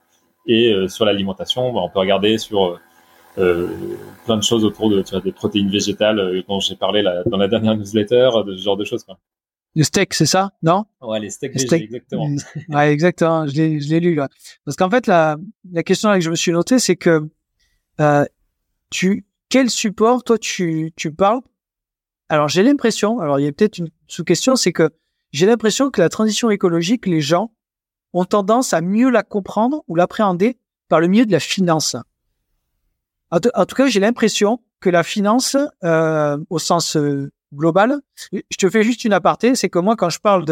[0.47, 2.81] et sur l'alimentation bah, on peut regarder sur
[3.37, 3.69] euh,
[4.27, 7.37] plein de choses autour de tu vois, des protéines végétales euh, dont j'ai parlé dans
[7.37, 9.05] la dernière newsletter, de ce genre de choses.
[9.77, 10.85] Le steak, c'est ça, non?
[11.01, 11.83] Ouais, les steaks, steak.
[11.85, 12.29] exactement.
[12.69, 13.47] ouais, exactement.
[13.47, 14.29] Je l'ai, je l'ai lu là.
[14.65, 15.37] Parce qu'en fait, la,
[15.73, 17.29] la question que je me suis noté, c'est que
[18.01, 18.25] euh,
[18.91, 21.41] tu, quel support toi tu, tu parles?
[22.29, 24.91] Alors j'ai l'impression, alors il y a peut-être une sous-question, c'est que
[25.33, 27.53] j'ai l'impression que la transition écologique, les gens
[28.13, 30.59] ont tendance à mieux la comprendre ou l'appréhender
[30.89, 31.97] par le milieu de la finance.
[33.31, 38.01] En, tout cas, j'ai l'impression que la finance, euh, au sens euh, global,
[38.33, 40.45] je te fais juste une aparté, c'est que moi, quand je parle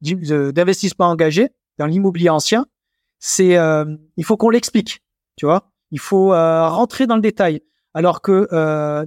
[0.00, 2.66] d'investissement engagé dans l'immobilier ancien,
[3.18, 3.84] c'est euh,
[4.16, 5.02] il faut qu'on l'explique,
[5.36, 5.70] tu vois.
[5.90, 7.62] Il faut rentrer dans le détail.
[7.94, 8.46] Alors que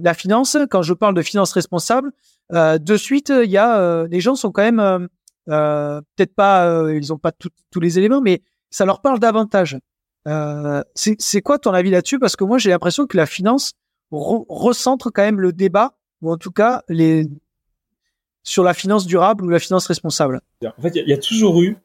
[0.02, 2.12] la finance, quand je parle de finance responsable,
[2.52, 5.08] de suite, il y a les gens sont quand même
[5.46, 9.78] peut-être pas, ils ont pas tous les éléments, mais ça leur parle davantage.
[10.26, 12.18] Euh, c'est quoi ton avis là-dessus?
[12.18, 13.72] Parce que moi, j'ai l'impression que la finance
[14.10, 17.26] recentre quand même le débat, ou en tout cas les
[18.42, 20.40] sur la finance durable ou la finance responsable.
[20.62, 21.78] En fait, il y, a toujours eu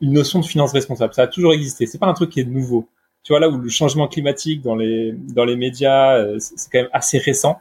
[0.00, 1.14] une notion de finance responsable.
[1.14, 1.86] Ça a toujours existé.
[1.86, 2.88] C'est pas un truc qui est nouveau.
[3.22, 6.80] Tu vois là où le changement climatique dans les dans les médias, euh, c'est quand
[6.80, 7.60] même assez récent.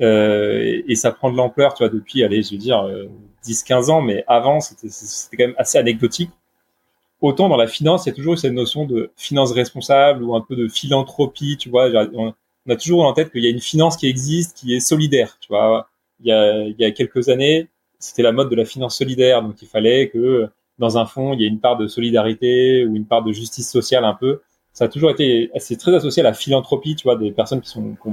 [0.00, 2.88] Euh, et, ça prend de l'ampleur, tu vois, depuis, allez, je veux dire,
[3.44, 6.30] 10-15 ans, mais avant, c'était quand même assez anecdotique
[7.20, 10.34] autant dans la finance, il y a toujours eu cette notion de finance responsable ou
[10.34, 11.88] un peu de philanthropie, tu vois.
[12.70, 15.48] A toujours en tête qu'il y a une finance qui existe, qui est solidaire, tu
[15.48, 15.88] vois.
[16.20, 16.26] Il
[16.78, 20.48] y a, quelques années, c'était la mode de la finance solidaire, donc il fallait que
[20.78, 23.70] dans un fonds, il y ait une part de solidarité ou une part de justice
[23.70, 24.40] sociale un peu.
[24.72, 27.68] Ça a toujours été, c'est très associé à la philanthropie, tu vois, des personnes qui
[27.68, 28.08] sont, qui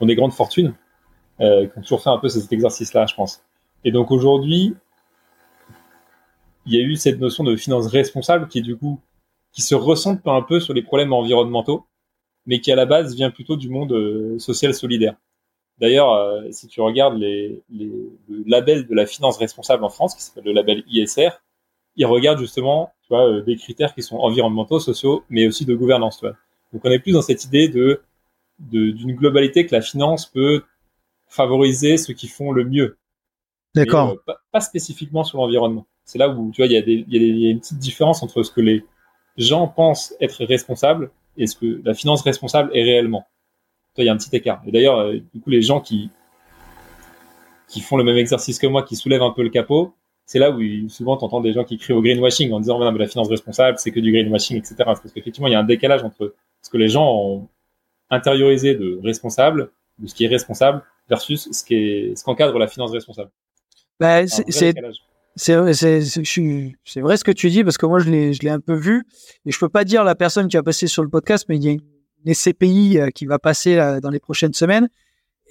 [0.00, 0.74] ont, des grandes fortunes,
[1.40, 3.42] euh, qui ont toujours fait un peu cet exercice-là, je pense.
[3.84, 4.74] Et donc aujourd'hui,
[6.66, 9.00] il y a eu cette notion de finance responsable qui du coup
[9.52, 11.86] qui se ressent un peu sur les problèmes environnementaux,
[12.50, 15.14] mais qui à la base vient plutôt du monde euh, social solidaire.
[15.78, 17.92] D'ailleurs, euh, si tu regardes les, les,
[18.28, 21.30] le label de la finance responsable en France, qui s'appelle le label ISR,
[21.94, 25.76] il regarde justement, tu vois, euh, des critères qui sont environnementaux, sociaux, mais aussi de
[25.76, 26.18] gouvernance.
[26.18, 26.34] Tu vois.
[26.72, 28.02] Donc, on est plus dans cette idée de
[28.58, 30.62] d'une globalité que la finance peut
[31.28, 32.98] favoriser ceux qui font le mieux.
[33.74, 34.18] D'accord.
[34.52, 37.78] pas, spécifiquement sur l'environnement c'est là où tu vois il y, y a une petite
[37.78, 38.84] différence entre ce que les
[39.38, 43.26] gens pensent être responsable et ce que la finance responsable est réellement.
[43.98, 44.62] Il y a un petit écart.
[44.66, 46.10] Et d'ailleurs, euh, du coup, les gens qui
[47.68, 49.94] qui font le même exercice que moi, qui soulèvent un peu le capot,
[50.26, 52.98] c'est là où souvent tu entends des gens qui crient au greenwashing en disant mais
[52.98, 54.76] la finance responsable, c'est que du greenwashing, etc.
[54.78, 57.48] Parce qu'effectivement, il y a un décalage entre ce que les gens ont
[58.10, 63.30] intériorisé de responsable, de ce qui est responsable, versus ce qu'encadre la finance responsable.
[63.98, 64.74] Bah, c'est
[65.36, 69.06] c'est vrai ce que tu dis parce que moi je l'ai un peu vu.
[69.46, 71.64] Et je peux pas dire la personne qui a passé sur le podcast mais il
[71.64, 74.88] y a une SCPI euh, qui va passer euh, dans les prochaines semaines.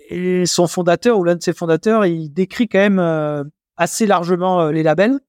[0.09, 3.43] Et son fondateur ou l'un de ses fondateurs il décrit quand même euh,
[3.77, 5.19] assez largement les labels.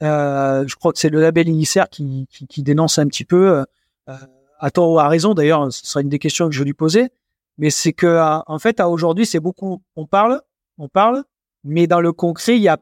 [0.00, 3.64] Je crois que c'est le label Inicer qui, dénonce un petit peu
[4.06, 5.34] à tort ou à raison.
[5.34, 7.08] D'ailleurs ce sera une des questions que je vais lui poser.
[7.58, 10.42] Mais c'est que en fait à aujourd'hui c'est beaucoup on parle
[10.78, 11.24] on parle
[11.64, 12.76] mais dans le concret il y a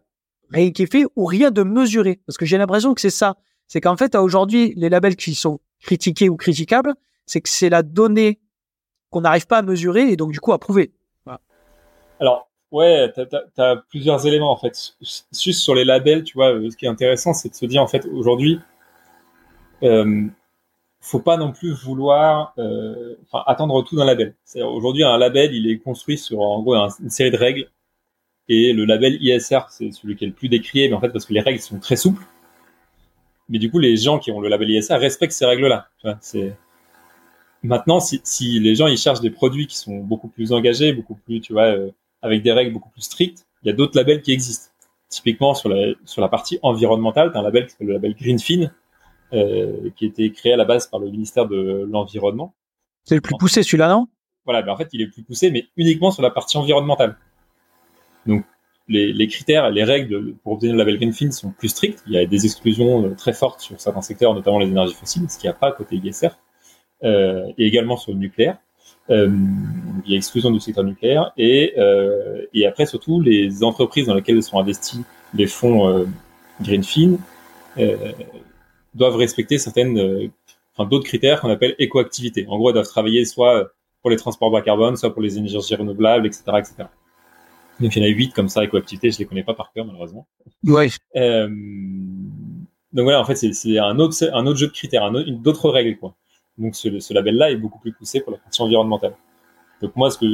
[0.55, 2.21] rien qui est fait ou rien de mesuré.
[2.27, 3.37] Parce que j'ai l'impression que c'est ça.
[3.67, 6.95] C'est qu'en fait, aujourd'hui, les labels qui sont critiqués ou critiquables,
[7.27, 8.41] c'est que c'est la donnée
[9.11, 10.93] qu'on n'arrive pas à mesurer et donc du coup à prouver.
[12.21, 14.97] Alors, ouais, tu as, plusieurs éléments en fait.
[15.03, 18.07] Sur les labels, tu vois, ce qui est intéressant, c'est de se dire en fait,
[18.07, 18.61] aujourd'hui,
[19.83, 20.27] euh,
[21.01, 24.35] faut pas non plus vouloir euh, attendre tout d'un label.
[24.57, 27.69] Aujourd'hui, un label, il est construit sur en gros une série de règles
[28.49, 31.25] et le label ISR, c'est celui qui est le plus décrié, mais en fait parce
[31.25, 32.23] que les règles sont très souples.
[33.49, 35.89] Mais du coup, les gens qui ont le label ISR respectent ces règles-là.
[36.21, 36.57] C'est
[37.63, 41.15] maintenant si, si, les gens ils cherchent des produits qui sont beaucoup plus engagés, beaucoup
[41.15, 41.91] plus, tu vois, euh,
[42.23, 44.71] avec des règles beaucoup plus strictes, il y a d'autres labels qui existent.
[45.09, 48.15] Typiquement sur la sur la partie environnementale, tu as un label qui s'appelle le label
[48.15, 48.71] Greenfin,
[49.33, 52.55] euh, qui a été créé à la base par le ministère de l'environnement.
[53.05, 54.09] C'est le plus poussé celui-là, non?
[54.45, 57.17] Voilà, ben en fait il est plus poussé, mais uniquement sur la partie environnementale.
[58.27, 58.45] Donc
[58.89, 62.03] les, les, critères, les règles pour obtenir le label Greenfin sont plus strictes.
[62.07, 65.29] Il y a des exclusions euh, très fortes sur certains secteurs, notamment les énergies fossiles,
[65.31, 66.31] ce qu'il n'y a pas côté ISR,
[67.03, 68.59] euh, et également sur le nucléaire.
[69.11, 69.31] Euh,
[70.07, 74.15] il y a exclusion du secteur nucléaire et, euh, et après surtout les entreprises dans
[74.15, 75.01] lesquelles sont investis
[75.35, 76.07] les fonds euh,
[76.63, 77.19] Greenfin
[77.77, 78.13] euh,
[78.95, 80.31] doivent respecter certaines
[80.75, 82.47] enfin d'autres critères qu'on appelle écoactivité.
[82.49, 85.75] En gros, elles doivent travailler soit pour les transports bas carbone, soit pour les énergies
[85.75, 86.85] renouvelables, etc., etc.
[87.81, 89.85] Donc il y en a huit comme ça écoactivité, je les connais pas par cœur
[89.85, 90.27] malheureusement.
[90.65, 90.89] Ouais.
[91.17, 95.31] Euh, donc voilà, en fait, c'est un autre, un autre jeu de critères, un autre,
[95.31, 96.15] d'autres règles, quoi.
[96.59, 99.17] Donc ce, ce label-là est beaucoup plus poussé pour la partie environnementale.
[99.83, 100.27] Donc moi, ce que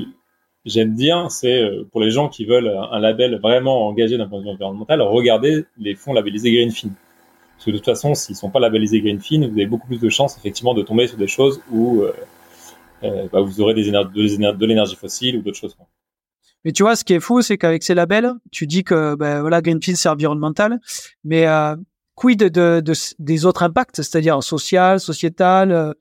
[0.67, 4.41] j'aime dire, c'est euh, pour les gens qui veulent un label vraiment engagé d'un point
[4.41, 6.91] de vue environnemental, regardez les fonds labellisés Greenfin.
[7.57, 10.09] Parce que de toute façon, s'ils sont pas labellisés Greenfin, vous avez beaucoup plus de
[10.09, 12.13] chances effectivement de tomber sur des choses où euh,
[13.03, 15.75] euh, bah, vous aurez des de l'énergie fossile ou d'autres choses.
[15.75, 15.87] Quoi.
[16.65, 19.41] Mais tu vois, ce qui est fou, c'est qu'avec ces labels, tu dis que ben,
[19.41, 20.79] voilà, Greenpeace c'est environnemental,
[21.25, 21.75] mais euh,
[22.21, 25.73] quid de, de, des autres impacts, c'est-à-dire social, sociétal.
[25.73, 25.93] Euh,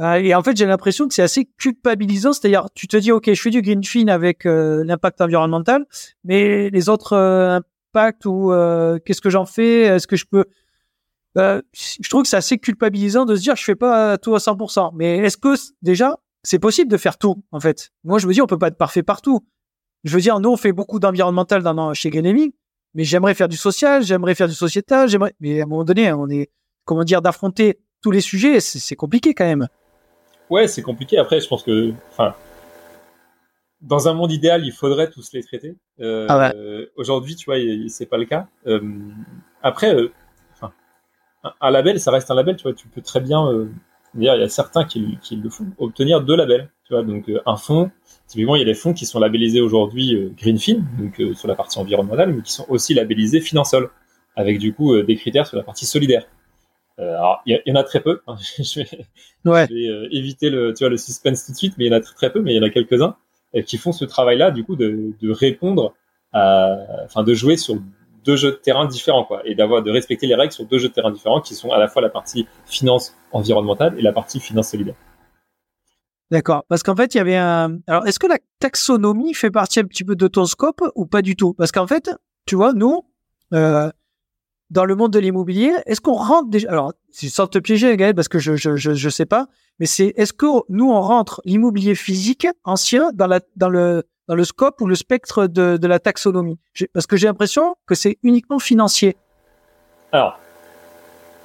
[0.00, 3.32] euh, et en fait, j'ai l'impression que c'est assez culpabilisant, c'est-à-dire tu te dis ok,
[3.32, 5.86] je fais du Greenfin avec euh, l'impact environnemental,
[6.24, 8.52] mais les autres impacts ou
[9.04, 9.82] qu'est-ce que j'en fais?
[9.82, 10.44] Est-ce que je peux
[11.36, 14.90] Je trouve que c'est assez culpabilisant de se dire je fais pas tout à 100%.
[14.94, 17.90] Mais est-ce que déjà c'est possible de faire tout en fait?
[18.02, 19.46] Moi, je me dis on peut pas être parfait partout.
[20.04, 22.52] Je veux dire, nous, on fait beaucoup d'environnemental dans, chez Greeneming,
[22.94, 26.12] mais j'aimerais faire du social, j'aimerais faire du sociétal, j'aimerais, mais à un moment donné,
[26.12, 26.50] on est,
[26.84, 29.66] comment dire, d'affronter tous les sujets, c'est compliqué quand même.
[30.50, 31.18] Ouais, c'est compliqué.
[31.18, 32.34] Après, je pense que, enfin,
[33.80, 35.76] dans un monde idéal, il faudrait tous les traiter.
[36.00, 36.52] Euh, ah
[36.96, 37.56] Aujourd'hui, tu vois,
[37.88, 38.48] c'est pas le cas.
[38.66, 38.80] Euh,
[39.62, 40.12] après, euh,
[41.60, 42.56] un label, ça reste un label.
[42.56, 43.68] Tu vois, tu peux très bien,
[44.16, 46.70] euh, dire, il y a certains qui, qui, le font, obtenir deux labels.
[46.84, 47.90] Tu vois, donc un fonds
[48.28, 51.48] Typiquement, il y a des fonds qui sont labellisés aujourd'hui euh, Greenfin, donc euh, sur
[51.48, 53.88] la partie environnementale, mais qui sont aussi labellisés Finansol,
[54.36, 56.26] avec du coup euh, des critères sur la partie solidaire.
[56.98, 58.20] alors, il y, en a très peu.
[58.26, 58.36] Hein.
[58.58, 59.06] je vais,
[59.46, 59.66] ouais.
[60.12, 62.30] éviter le, tu vois, le suspense tout de suite, mais il y en a très,
[62.30, 63.16] peu, mais il y en a quelques-uns
[63.64, 65.94] qui font ce travail-là, du coup, de, de répondre
[66.34, 67.76] à, enfin, de jouer sur
[68.28, 70.88] deux jeux de terrain différents, quoi, et d'avoir de respecter les règles sur deux jeux
[70.88, 74.38] de terrain différents, qui sont à la fois la partie finance environnementale et la partie
[74.38, 74.96] finance solidaire.
[76.30, 76.62] D'accord.
[76.68, 77.78] Parce qu'en fait, il y avait un.
[77.86, 81.22] Alors, est-ce que la taxonomie fait partie un petit peu de ton scope ou pas
[81.22, 81.54] du tout?
[81.54, 82.10] Parce qu'en fait,
[82.44, 83.06] tu vois, nous,
[83.54, 83.90] euh,
[84.68, 88.28] dans le monde de l'immobilier, est-ce qu'on rentre déjà Alors, sans te piéger, Gaël, parce
[88.28, 89.46] que je je je, je sais pas,
[89.78, 94.34] mais c'est est-ce que nous on rentre l'immobilier physique ancien dans la dans le dans
[94.34, 96.58] le scope ou le spectre de, de la taxonomie
[96.92, 99.16] Parce que j'ai l'impression que c'est uniquement financier.
[100.12, 100.38] Alors,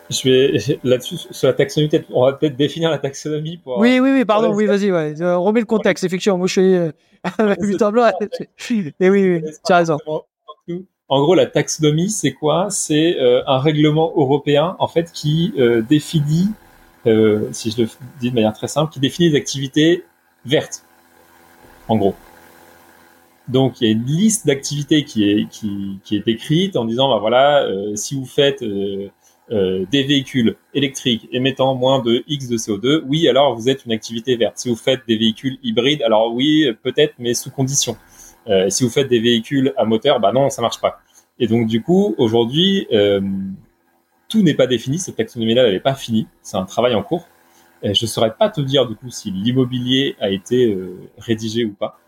[0.10, 1.92] je vais là-dessus sur la taxonomie.
[2.12, 3.80] On va peut-être définir la taxonomie pour.
[3.80, 4.26] Oui, oui, oui.
[4.26, 4.54] Pardon.
[4.54, 4.92] Oui, vas-y.
[4.92, 5.20] Ouais.
[5.22, 6.04] Euh, remets le contexte.
[6.04, 6.92] Effectivement, moi je suis euh.
[9.00, 9.42] Et oui, oui.
[9.66, 9.98] Tu as raison.
[11.10, 12.68] En gros, la taxonomie, c'est quoi?
[12.70, 15.54] C'est euh, un règlement européen en fait qui
[15.88, 16.50] définit,
[17.06, 17.88] si je le
[18.20, 20.04] dis de manière très simple, qui définit les activités
[20.46, 20.84] vertes.
[21.88, 22.16] En gros.
[23.48, 27.10] Donc il y a une liste d'activités qui est qui, qui est écrite en disant
[27.10, 28.64] bah voilà si vous faites
[29.52, 33.92] euh, des véhicules électriques émettant moins de X de CO2, oui, alors vous êtes une
[33.92, 34.58] activité verte.
[34.58, 37.98] Si vous faites des véhicules hybrides, alors oui, peut-être, mais sous condition.
[38.48, 41.02] Euh, si vous faites des véhicules à moteur, bah non, ça marche pas.
[41.40, 43.20] Et donc du coup, aujourd'hui, euh,
[44.30, 44.98] tout n'est pas défini.
[44.98, 46.26] Cette taxonomie-là, elle n'est pas finie.
[46.42, 47.28] C'est un travail en cours.
[47.84, 50.78] Je saurais pas te dire du coup si l'immobilier a été
[51.18, 52.00] rédigé ou pas.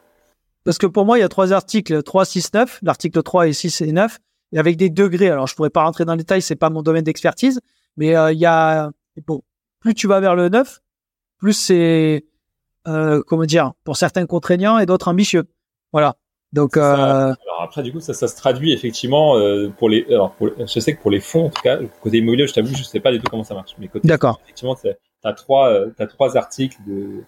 [0.66, 2.80] Parce que pour moi, il y a trois articles, 3, 6, 9.
[2.82, 4.20] L'article 3 et 6 et 9
[4.52, 5.30] et avec des degrés.
[5.30, 7.62] Alors, je pourrais pas rentrer dans le détail, c'est pas mon domaine d'expertise,
[7.98, 8.92] mais euh, il y a
[9.26, 9.42] bon,
[9.80, 10.82] plus tu vas vers le neuf,
[11.38, 12.26] plus c'est
[12.88, 15.46] euh, comment dire, pour certains contraignants et d'autres ambitieux.
[15.92, 16.16] Voilà.
[16.54, 16.84] Donc euh...
[16.84, 20.80] alors après du coup ça, ça se traduit effectivement euh, pour les alors pour, je
[20.80, 23.12] sais que pour les fonds en tout cas côté immobilier je t'avoue je sais pas
[23.12, 24.40] du tout comment ça marche mais côté D'accord.
[24.46, 24.88] effectivement tu
[25.24, 27.24] as trois euh, as trois articles de,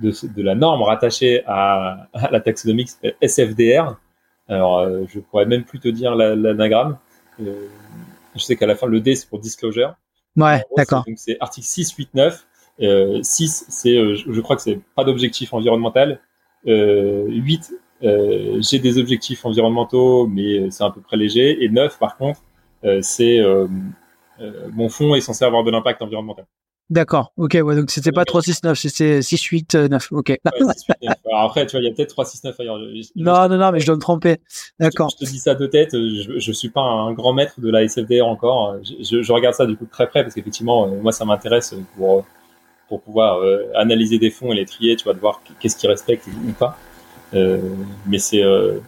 [0.00, 3.96] de, de la norme rattachée à, à la taxonomie qui s'appelle SFDR
[4.50, 6.98] alors, euh, je pourrais même plus te dire l'anagramme.
[7.40, 7.68] Euh,
[8.34, 9.94] je sais qu'à la fin, le D, c'est pour disclosure.
[10.36, 11.04] Ouais, d'accord.
[11.06, 12.46] Donc, c'est article 6, 8, 9.
[13.22, 16.20] 6, c'est, euh, je, crois que c'est pas d'objectif environnemental.
[16.66, 21.62] 8, j'ai des objectifs environnementaux, mais c'est à peu près léger.
[21.64, 22.42] Et 9, par contre,
[23.02, 23.40] c'est
[24.72, 26.46] mon fonds est censé avoir de l'impact environnemental.
[26.90, 30.28] D'accord, ok, ouais, donc c'était pas 3, 6, 9, c'était 6, 8, 9, ok.
[30.28, 30.38] Ouais,
[30.74, 31.16] 6, 8, 9.
[31.26, 32.78] Alors après, tu vois, il y a peut-être 3, 6, 9 ailleurs.
[33.16, 34.38] non, non, non, mais je dois me tromper.
[34.80, 35.10] D'accord.
[35.10, 37.84] Je, te dis ça de tête, je, je suis pas un grand maître de la
[37.84, 38.76] SFDR encore.
[38.82, 42.26] Je, regarde ça du coup de très près parce qu'effectivement, euh, moi, ça m'intéresse pour,
[42.88, 45.88] pour pouvoir euh, analyser des fonds et les trier, tu vois, de voir qu'est-ce qu'ils
[45.88, 46.76] respectent ou pas.
[47.34, 47.58] Euh,
[48.06, 48.80] mais c'est euh,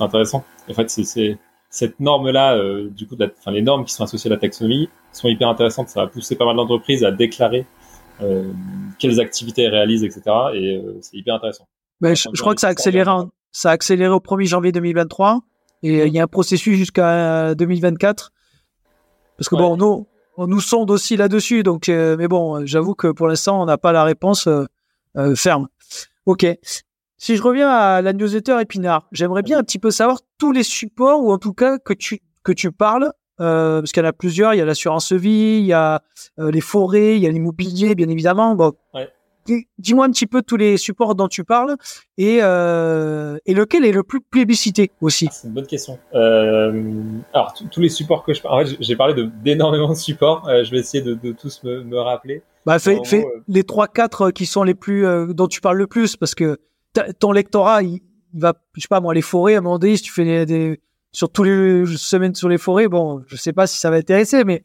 [0.00, 0.44] intéressant.
[0.68, 1.38] En fait, c'est
[1.70, 3.16] cette norme-là, euh, du coup,
[3.46, 5.88] les normes qui sont associées à la taxonomie sont hyper intéressantes.
[5.88, 7.66] Ça va pousser pas mal d'entreprises à déclarer
[8.20, 8.52] euh,
[8.98, 10.22] quelles activités elles réalisent, etc.
[10.54, 11.66] Et euh, c'est hyper intéressant.
[12.00, 13.10] Mais je, crois que ça a accéléré,
[13.50, 15.40] ça a accéléré au 1er janvier 2023
[15.82, 18.32] et il y a un processus jusqu'à 2024.
[19.36, 21.62] Parce que bon, nous, on nous sonde aussi là-dessus.
[21.62, 24.48] Donc, mais bon, j'avoue que pour l'instant, on n'a pas la réponse
[25.34, 25.68] ferme.
[26.26, 26.46] Ok.
[27.16, 30.62] Si je reviens à la newsletter Épinard, j'aimerais bien un petit peu savoir tous les
[30.62, 34.08] supports ou en tout cas que tu que tu parles euh, parce qu'il y en
[34.08, 34.54] a plusieurs.
[34.54, 36.02] Il y a l'assurance vie, il y a
[36.38, 38.54] euh, les forêts, il y a l'immobilier, bien évidemment.
[38.54, 38.74] Bon,
[39.78, 41.76] dis-moi un petit peu tous les supports dont tu parles
[42.18, 45.28] et, euh, et lequel est le plus plébiscité aussi.
[45.32, 45.98] C'est une bonne question.
[46.12, 50.46] alors tous les supports que je parle, en fait, j'ai parlé d'énormément de, supports.
[50.46, 52.42] je vais essayer de, tous me, rappeler.
[52.66, 52.98] Bah, fais,
[53.46, 56.58] les trois quatre qui sont les plus dont tu parles le plus parce que
[57.18, 58.00] ton lectorat il,
[58.34, 60.80] va, je sais pas moi, les forêts à un moment donné, si tu fais des
[61.12, 64.44] sur tous les semaines sur les forêts, bon, je sais pas si ça va intéresser,
[64.44, 64.62] mais,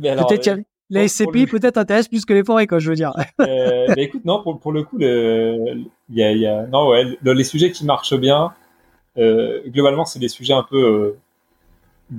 [0.00, 3.12] peut-être euh, les SCPI peut-être intéressent plus que les forêts, quoi, je veux dire.
[3.40, 7.44] euh, bah, écoute, non, pour, pour le coup, y a, y a, non, ouais, les
[7.44, 8.52] sujets qui marchent bien,
[9.16, 11.16] euh, globalement, c'est des sujets un peu,
[12.12, 12.16] euh,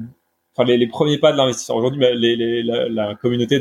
[0.55, 1.75] enfin, les, les, premiers pas de l'investisseur.
[1.75, 3.59] Aujourd'hui, bah, les, les, la, la, communauté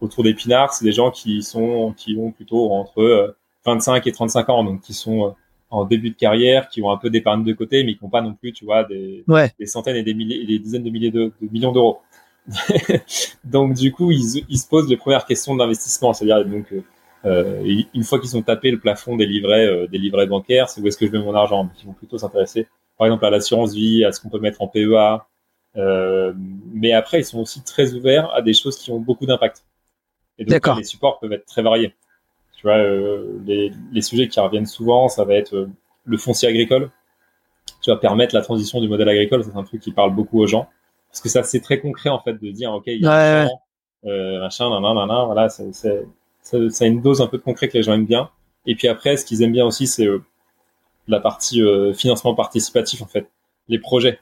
[0.00, 4.48] autour d'Épinard, c'est des gens qui sont, qui ont plutôt entre 25 euh, et 35
[4.48, 5.34] ans, donc qui sont
[5.74, 8.22] en début de carrière, qui ont un peu d'épargne de côté, mais qui n'ont pas
[8.22, 9.24] non plus, tu vois, des,
[9.58, 12.00] des, centaines et des, milliers, des dizaines de milliers de, millions d'euros.
[13.44, 16.84] donc du coup, ils, ils, se posent les premières questions d'investissement, c'est-à-dire donc euh,
[17.24, 20.80] euh une fois qu'ils ont tapé le plafond des livrets, euh, des livrets bancaires, c'est
[20.80, 21.70] où est-ce que je mets mon argent.
[21.80, 24.68] Ils vont plutôt s'intéresser, par exemple, à l'assurance vie, à ce qu'on peut mettre en
[24.68, 25.26] PEA.
[25.76, 26.32] Euh,
[26.72, 29.64] mais après, ils sont aussi très ouverts à des choses qui ont beaucoup d'impact.
[30.38, 31.94] Et donc, les supports peuvent être très variés.
[32.64, 35.68] Tu vois, euh, les, les, sujets qui reviennent souvent, ça va être euh,
[36.06, 36.90] le foncier agricole.
[37.82, 40.46] Tu vas permettre la transition du modèle agricole, c'est un truc qui parle beaucoup aux
[40.46, 40.66] gens.
[41.10, 43.46] Parce que ça, c'est très concret, en fait, de dire, OK, il y a un
[43.48, 43.60] champ,
[44.06, 46.06] euh, machin, nan, nan, nan, voilà, c'est, c'est,
[46.40, 48.30] ça a une dose un peu de concret que les gens aiment bien.
[48.64, 50.22] Et puis après, ce qu'ils aiment bien aussi, c'est euh,
[51.06, 53.28] la partie euh, financement participatif, en fait,
[53.68, 54.18] les projets.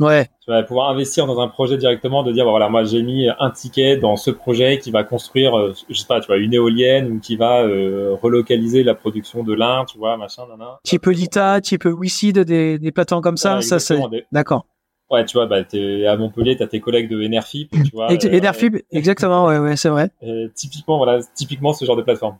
[0.00, 0.28] Ouais.
[0.40, 3.28] Tu vas pouvoir investir dans un projet directement, de dire bah, voilà, moi j'ai mis
[3.38, 6.54] un ticket dans ce projet qui va construire, euh, je sais pas, tu vois, une
[6.54, 10.80] éolienne ou qui va euh, relocaliser la production de lin, tu vois, machin, nana.
[10.84, 14.00] Type Lita, type WeSeed, des, des plateformes comme ça, ça c'est.
[14.32, 14.64] D'accord.
[15.10, 18.06] Ouais, tu vois, bah, t'es à Montpellier, t'as tes collègues de Enerfip, tu vois.
[18.10, 20.10] Enerfip, euh, exactement, ouais, ouais, c'est vrai.
[20.54, 22.38] typiquement, voilà, typiquement ce genre de plateforme.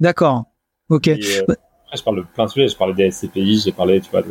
[0.00, 0.46] D'accord.
[0.88, 1.06] Ok.
[1.06, 2.66] après, je parle de plein de sujets.
[2.66, 4.22] Je parlais des SCPI, j'ai parlé, tu vois,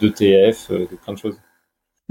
[0.00, 1.36] d'ETF, de plein de choses.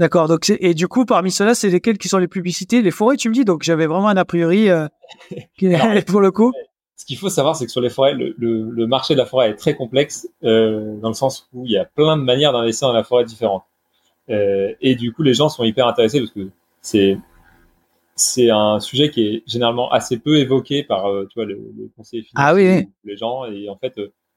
[0.00, 0.28] D'accord.
[0.28, 3.28] Donc et du coup parmi ceux-là, c'est lesquels qui sont les publicités Les forêts, tu
[3.28, 3.44] me dis?
[3.44, 4.88] Donc j'avais vraiment un a priori euh,
[6.06, 6.52] pour le coup.
[6.96, 9.50] Ce qu'il faut savoir, c'est que sur les forêts, le, le, marché de la forêt
[9.50, 12.88] est très complexe euh, dans le sens où il y a plein de manières d'investir
[12.88, 13.64] dans la forêt différentes.
[14.30, 16.48] Euh, et du coup, les gens sont hyper intéressés parce que
[16.80, 17.18] c'est
[18.16, 22.22] c'est un sujet qui est généralement assez peu évoqué par tu vois le, le conseiller
[22.22, 23.44] financier, ah oui, les gens.
[23.46, 23.94] Et en fait,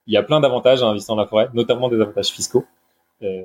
[0.07, 2.65] il y a plein d'avantages à investir dans la forêt, notamment des avantages fiscaux.
[3.21, 3.43] Euh,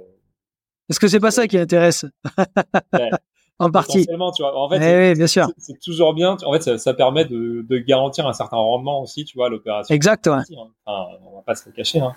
[0.89, 2.05] est-ce que c'est pas ça qui intéresse
[3.61, 4.07] En partie?
[4.07, 4.57] Tu vois.
[4.57, 5.49] En fait, eh oui, bien sûr.
[5.59, 6.37] C'est toujours bien.
[6.45, 9.49] En fait, ça, ça permet de, de, garantir un certain rendement aussi, tu vois, à
[9.51, 9.93] l'opération.
[9.93, 10.43] Exact, ouais.
[10.87, 11.99] Enfin, on va pas se le cacher.
[12.01, 12.15] Hein.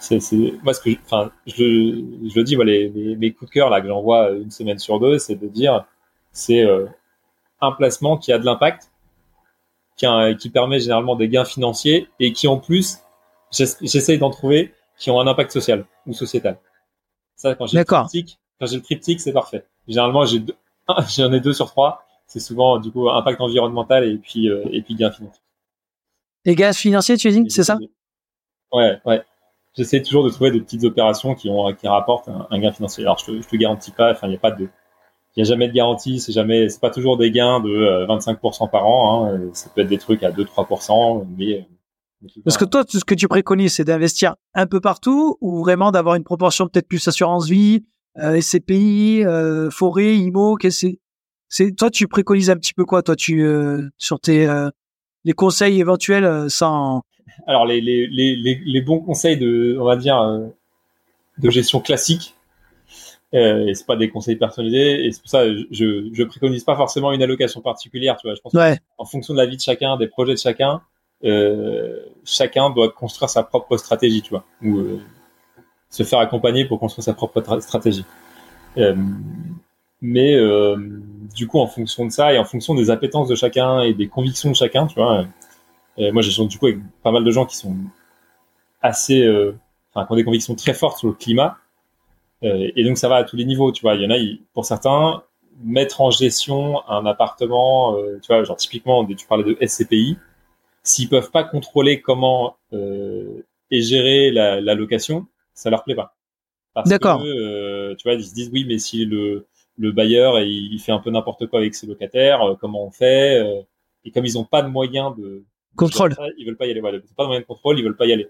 [0.00, 0.18] C'est,
[0.64, 3.54] moi, ce que, je, enfin, je, je le dis, voilà, les, les, mes coups de
[3.54, 5.84] cœur là que j'envoie une semaine sur deux, c'est de dire,
[6.32, 6.86] c'est euh,
[7.60, 8.90] un placement qui a de l'impact,
[9.96, 13.00] qui, a, qui permet généralement des gains financiers et qui en plus,
[13.52, 16.58] j'essaye d'en trouver, qui ont un impact social ou sociétal.
[17.40, 19.64] Ça, quand j'ai le triptyque, quand j'ai le triptyque, c'est parfait.
[19.88, 20.42] Généralement, j'ai
[21.16, 22.04] j'en ai deux sur trois.
[22.26, 25.42] C'est souvent, du coup, impact environnemental et puis, euh, et puis gain financier.
[26.44, 27.78] Et gains financiers, tu dis, c'est ça?
[28.72, 29.22] Ouais, ouais.
[29.74, 33.04] J'essaie toujours de trouver des petites opérations qui ont, qui rapportent un, gain financier.
[33.04, 34.68] Alors, je te, je te garantis pas, enfin, il n'y a pas de,
[35.34, 38.64] il y a jamais de garantie, c'est jamais, c'est pas toujours des gains de 25%
[38.64, 39.40] euh, par an, hein.
[39.54, 41.66] Ça peut être des trucs à 2-3%, mais,
[42.44, 46.16] parce que toi, ce que tu préconises, c'est d'investir un peu partout ou vraiment d'avoir
[46.16, 47.84] une proportion peut-être plus assurance vie,
[48.18, 50.92] euh, SCPI, euh, forêt, IMO, qu'est-ce que
[51.48, 51.74] c'est?
[51.76, 54.70] Toi tu préconises un petit peu quoi toi tu euh, sur tes euh,
[55.24, 57.02] les conseils éventuels euh, sans
[57.46, 60.18] alors les, les, les, les, bons conseils de on va dire
[61.38, 62.34] de gestion classique
[63.32, 67.12] et c'est pas des conseils personnalisés et c'est pour ça je je préconise pas forcément
[67.12, 68.34] une allocation particulière tu vois.
[68.34, 68.78] Je pense ouais.
[68.98, 70.82] en fonction de la vie de chacun des projets de chacun
[72.24, 75.00] chacun doit construire sa propre stratégie, tu vois, ou euh,
[75.88, 78.04] se faire accompagner pour construire sa propre stratégie.
[78.78, 78.94] Euh,
[80.02, 80.34] mais
[81.34, 84.08] du coup, en fonction de ça et en fonction des appétences de chacun et des
[84.08, 85.26] convictions de chacun, tu vois,
[85.98, 87.76] moi j'ai du coup avec pas mal de gens qui sont
[88.80, 89.28] assez,
[89.92, 91.58] qui ont des convictions très fortes sur le climat.
[92.40, 93.94] et donc ça va à tous les niveaux, tu vois.
[93.94, 94.16] Il y en a,
[94.54, 95.22] pour certains,
[95.62, 100.16] mettre en gestion un appartement, tu vois, genre typiquement, tu parlais de SCPI,
[100.82, 106.16] S'ils peuvent pas contrôler comment euh, est gérée la, la, location, ça leur plaît pas.
[106.86, 107.22] D'accord.
[107.24, 109.46] Euh, tu vois, ils se disent oui, mais si le
[109.80, 113.42] le bailleur il fait un peu n'importe quoi avec ses locataires, euh, comment on fait
[113.42, 113.62] euh,
[114.04, 116.80] Et comme ils n'ont pas de moyens de contrôle, ils veulent pas y aller.
[116.80, 118.28] Voilà, pas de moyens de contrôle, ils veulent pas y aller.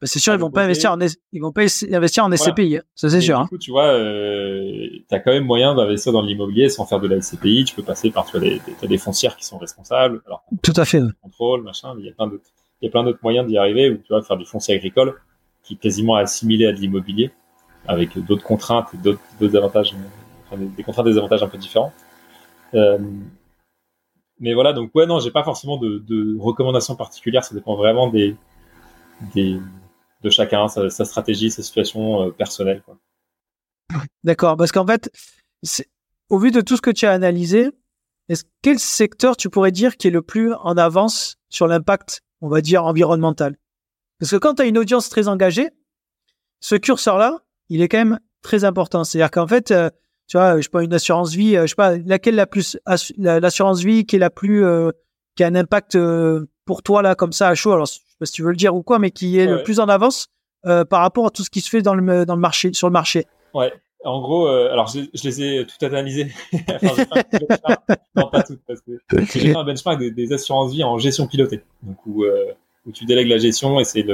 [0.00, 0.98] Bah, c'est sûr, ils vont pas investir en
[1.32, 3.36] ils vont pas investir en SCPI, ça c'est sûr.
[3.36, 3.46] Du hein.
[3.48, 7.08] coup, tu vois, euh, tu as quand même moyen d'investir dans l'immobilier sans faire de
[7.08, 7.64] la SCPI.
[7.64, 10.22] Tu peux passer par tu vois, des, des, des foncières qui sont responsables.
[10.26, 11.02] Alors, Tout à fait.
[11.20, 11.94] Contrôle, machin.
[11.98, 13.90] Il y a plein d'autres, il y a plein d'autres moyens d'y arriver.
[13.90, 15.20] Où tu vas faire du foncier agricole
[15.62, 17.30] qui est quasiment assimilé à de l'immobilier
[17.86, 19.94] avec d'autres contraintes et d'autres, d'autres avantages,
[20.46, 21.92] enfin, des, des contraintes des avantages un peu différents.
[22.74, 22.98] Euh,
[24.38, 27.44] mais voilà, donc ouais, non, j'ai pas forcément de, de recommandations particulières.
[27.44, 28.34] Ça dépend vraiment des,
[29.34, 29.58] des
[30.22, 32.82] de chacun, sa, sa, stratégie, sa situation euh, personnelle.
[34.22, 35.10] D'accord, parce qu'en fait,
[36.28, 37.70] au vu de tout ce que tu as analysé,
[38.62, 42.60] quel secteur tu pourrais dire qui est le plus en avance sur l'impact, on va
[42.60, 43.56] dire, environnemental?
[44.20, 45.70] Parce que quand tu as une audience très engagée,
[46.60, 49.02] ce curseur-là, il est quand même très important.
[49.02, 49.90] C'est-à-dire qu'en fait, euh,
[50.28, 52.78] tu vois, je sais pas, une assurance vie, euh, je sais pas, laquelle la plus,
[53.16, 54.64] l'assurance vie qui est la plus,
[55.34, 55.98] qui a un impact
[56.66, 57.72] pour toi là, comme ça, à chaud?
[57.72, 57.88] Alors,
[58.20, 59.52] pas si tu veux le dire ou quoi, mais qui est ouais.
[59.52, 60.28] le plus en avance
[60.66, 62.86] euh, par rapport à tout ce qui se fait dans le, dans le marché, sur
[62.86, 63.26] le marché.
[63.54, 63.72] Ouais.
[64.02, 66.32] En gros, euh, alors je, je, les ai tout analysées.
[66.82, 70.82] enfin, pas non, pas toutes, parce que j'ai fait un benchmark des, des, assurances vie
[70.82, 72.54] en gestion pilotée, donc où, euh,
[72.86, 74.06] où tu délègues la gestion et c'est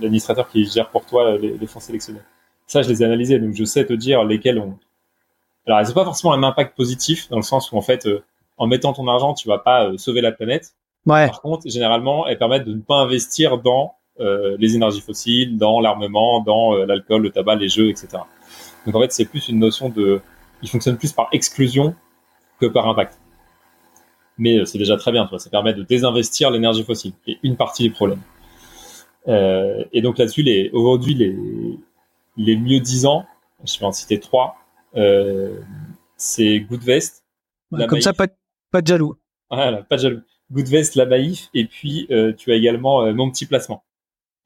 [0.00, 2.22] l'administrateur qui gère pour toi les, les fonds sélectionnés.
[2.66, 4.78] Ça, je les ai analysés, donc je sais te dire lesquels ont.
[5.66, 8.24] Alors, elles n'ont pas forcément un impact positif dans le sens où en fait, euh,
[8.56, 10.74] en mettant ton argent, tu vas pas euh, sauver la planète.
[11.06, 11.26] Ouais.
[11.26, 15.80] Par contre, généralement, elles permettent de ne pas investir dans euh, les énergies fossiles, dans
[15.80, 18.18] l'armement, dans euh, l'alcool, le tabac, les jeux, etc.
[18.86, 20.20] Donc en fait, c'est plus une notion de,
[20.62, 21.94] il fonctionne plus par exclusion
[22.60, 23.18] que par impact.
[24.38, 25.38] Mais euh, c'est déjà très bien, toi.
[25.38, 28.20] Ça permet de désinvestir l'énergie fossile, qui est une partie du problème.
[29.28, 31.36] Euh, et donc là-dessus, les, aujourd'hui, les,
[32.36, 33.24] les mieux disants,
[33.64, 34.56] je vais en citer trois,
[34.96, 35.60] euh,
[36.16, 37.24] c'est Goodvest.
[37.70, 38.26] Ouais, comme ça, pas,
[38.70, 39.16] pas de jaloux.
[39.50, 40.20] Voilà, pas de jaloux.
[40.52, 43.84] Goodvest, la Maïf, et puis euh, tu as également euh, mon petit placement.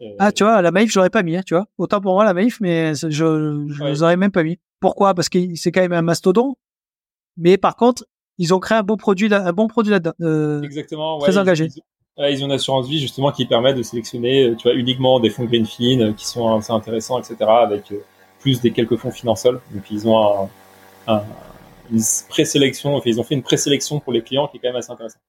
[0.00, 1.66] Euh, ah, tu vois, la Maïf, j'aurais pas mis, hein, tu vois.
[1.78, 3.90] Autant pour moi, la Maïf, mais je, je ouais.
[3.90, 4.59] les aurais même pas mis.
[4.80, 5.14] Pourquoi?
[5.14, 6.54] Parce que c'est quand même un mastodon.
[7.36, 8.07] Mais par contre,
[8.38, 10.12] ils ont créé un bon produit, un bon produit là-dedans.
[10.20, 11.18] Euh, Exactement.
[11.18, 11.64] Très ouais, engagé.
[11.64, 11.82] Ils,
[12.18, 15.30] ils, ils, ont une assurance vie justement qui permet de sélectionner, tu vois, uniquement des
[15.30, 17.36] fonds Greenfin qui sont assez intéressants, etc.
[17.40, 17.92] Avec
[18.40, 19.52] plus des quelques fonds financiers.
[19.52, 20.48] Donc ils ont un,
[21.07, 21.22] un,
[21.90, 24.76] une présélection, enfin, ils ont fait une présélection pour les clients qui est quand même
[24.76, 25.22] assez intéressante.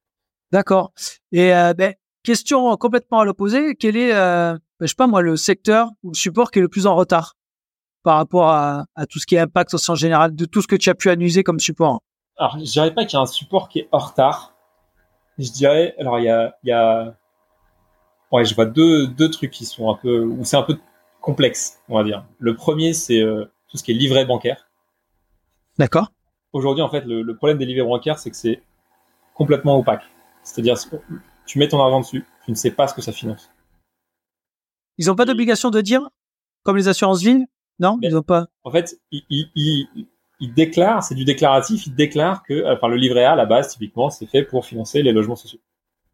[0.52, 0.92] D'accord.
[1.32, 1.94] Et euh, ben,
[2.24, 6.10] question complètement à l'opposé, quel est, euh, ben, je sais pas moi, le secteur ou
[6.12, 7.36] le support qui est le plus en retard
[8.04, 10.68] par rapport à, à tout ce qui est impact au sens général, de tout ce
[10.68, 12.02] que tu as pu analyser comme support?
[12.38, 14.56] Alors, je dirais pas qu'il y a un support qui est en retard.
[15.38, 17.16] Je dirais, alors il y a, il y a,
[18.32, 20.78] ouais, je vois deux, deux trucs qui sont un peu, où c'est un peu
[21.20, 22.26] complexe, on va dire.
[22.40, 24.70] Le premier, c'est euh, tout ce qui est livret bancaire.
[25.78, 26.12] D'accord.
[26.54, 28.62] Aujourd'hui, en fait, le, le problème des livrets bancaires, c'est que c'est
[29.34, 30.04] complètement opaque.
[30.48, 30.78] C'est-à-dire,
[31.46, 33.52] tu mets ton argent dessus, tu ne sais pas ce que ça finance.
[34.98, 36.10] Ils n'ont pas d'obligation de dire,
[36.64, 37.46] comme les assurances vie
[37.80, 38.48] Non, ils n'ont pas.
[38.64, 40.08] En fait, ils, ils, ils,
[40.40, 43.68] ils déclarent, c'est du déclaratif, ils déclarent que, enfin, le livret A, à la base,
[43.68, 45.60] typiquement, c'est fait pour financer les logements sociaux.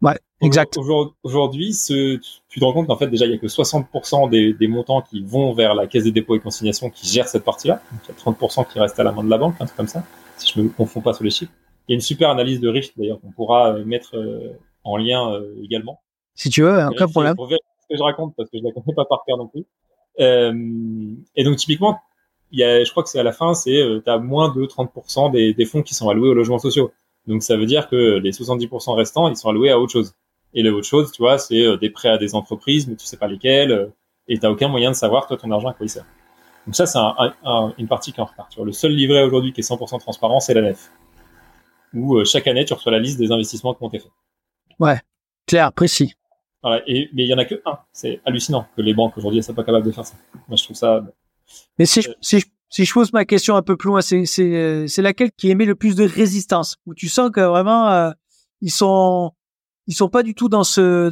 [0.02, 0.78] Ouais, exact.
[1.24, 2.20] Aujourd'hui, ce,
[2.50, 5.02] tu te rends compte qu'en fait, déjà, il y a que 60% des, des, montants
[5.02, 7.82] qui vont vers la caisse des dépôts et consignations qui gère cette partie-là.
[7.92, 9.78] Donc, il y a 30% qui restent à la main de la banque, un truc
[9.78, 10.04] comme ça,
[10.38, 11.54] si je me confonds pas sur les chiffres.
[11.88, 15.34] Il y a une super analyse de risque, d'ailleurs, qu'on pourra mettre euh, en lien
[15.34, 16.02] euh, également.
[16.36, 17.36] Si tu veux, aucun problème.
[17.36, 19.48] Pour vérifier ce que je raconte, parce que je la connais pas par cœur non
[19.48, 19.66] plus.
[20.20, 20.54] Euh,
[21.36, 22.00] et donc, typiquement,
[22.52, 24.54] il y a, je crois que c'est à la fin, c'est, euh, tu as moins
[24.54, 26.92] de 30% des, des fonds qui sont alloués aux logements sociaux.
[27.28, 30.14] Donc, ça veut dire que les 70% restants, ils sont alloués à autre chose.
[30.54, 33.06] Et les autre chose, tu vois, c'est euh, des prêts à des entreprises, mais tu
[33.06, 33.88] sais pas lesquels, euh,
[34.28, 36.06] et t'as aucun moyen de savoir, toi, ton argent, à quoi il sert.
[36.66, 38.48] Donc ça, c'est un, un, une partie qui est en retard.
[38.50, 40.92] Tu vois, le seul livret aujourd'hui qui est 100% transparent, c'est la nef
[41.94, 44.12] où euh, chaque année tu reçois la liste des investissements qui ont été faits.
[44.80, 45.00] Ouais,
[45.48, 46.16] clair, précis.
[46.62, 47.78] Voilà, et, mais il y en a que un.
[47.92, 50.16] C'est hallucinant que les banques aujourd'hui ne soient pas capables de faire ça.
[50.48, 51.04] Moi, je trouve ça.
[51.78, 54.26] Mais si, je, si, je, si je pose ma question un peu plus loin, c'est,
[54.26, 56.78] c'est, c'est laquelle qui émet le plus de résistance?
[56.86, 58.12] Où tu sens que vraiment, euh,
[58.62, 59.34] ils sont,
[59.88, 61.12] ils sont pas du tout dans ce.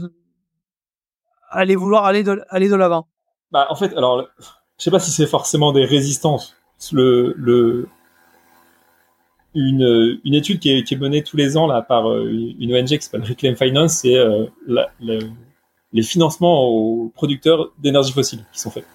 [1.50, 3.08] aller vouloir aller de, aller de l'avant?
[3.52, 6.56] Bah, en fait, alors, je sais pas si c'est forcément des résistances.
[6.94, 7.90] Le, le,
[9.54, 12.74] une, une étude qui est, qui est, menée tous les ans là par euh, une
[12.74, 18.60] ONG qui s'appelle Reclaim Finance, c'est euh, la, les financements aux producteurs d'énergie fossile qui
[18.60, 18.86] sont faits.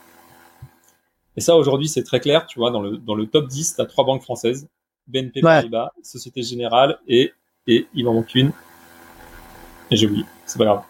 [1.36, 3.82] Et ça, aujourd'hui, c'est très clair, tu vois, dans le, dans le top 10, tu
[3.82, 4.68] as trois banques françaises,
[5.06, 6.02] BNP Paribas, ouais.
[6.02, 7.32] Société Générale et,
[7.66, 8.52] et il m'en manque une.
[9.90, 10.82] Et j'ai oublié, c'est pas grave.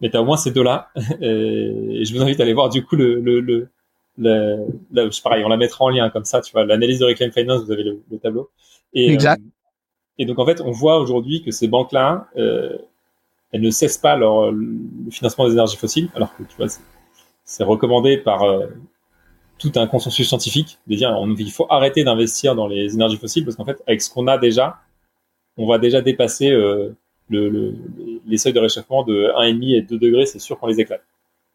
[0.00, 0.90] Mais tu as au moins ces deux-là.
[1.22, 3.70] Et je vous invite à aller voir du coup le, le, le
[4.18, 7.64] là, pareil, on la mettra en lien comme ça, tu vois, l'analyse de Reclaim Finance,
[7.64, 8.50] vous avez le, tableau.
[8.96, 9.42] Et, exact.
[10.18, 14.50] et donc en fait, on voit aujourd'hui que ces banques-là, elles ne cessent pas leur,
[14.50, 16.66] le financement des énergies fossiles, alors que tu vois,
[17.44, 18.42] c'est recommandé par
[19.58, 23.44] tout un consensus scientifique de dire on, il faut arrêter d'investir dans les énergies fossiles
[23.44, 24.78] parce qu'en fait, avec ce qu'on a déjà,
[25.56, 26.94] on va déjà dépasser euh,
[27.28, 27.74] le,
[28.26, 31.02] les seuils de réchauffement de 1,5 et 2 degrés, c'est sûr qu'on les éclate.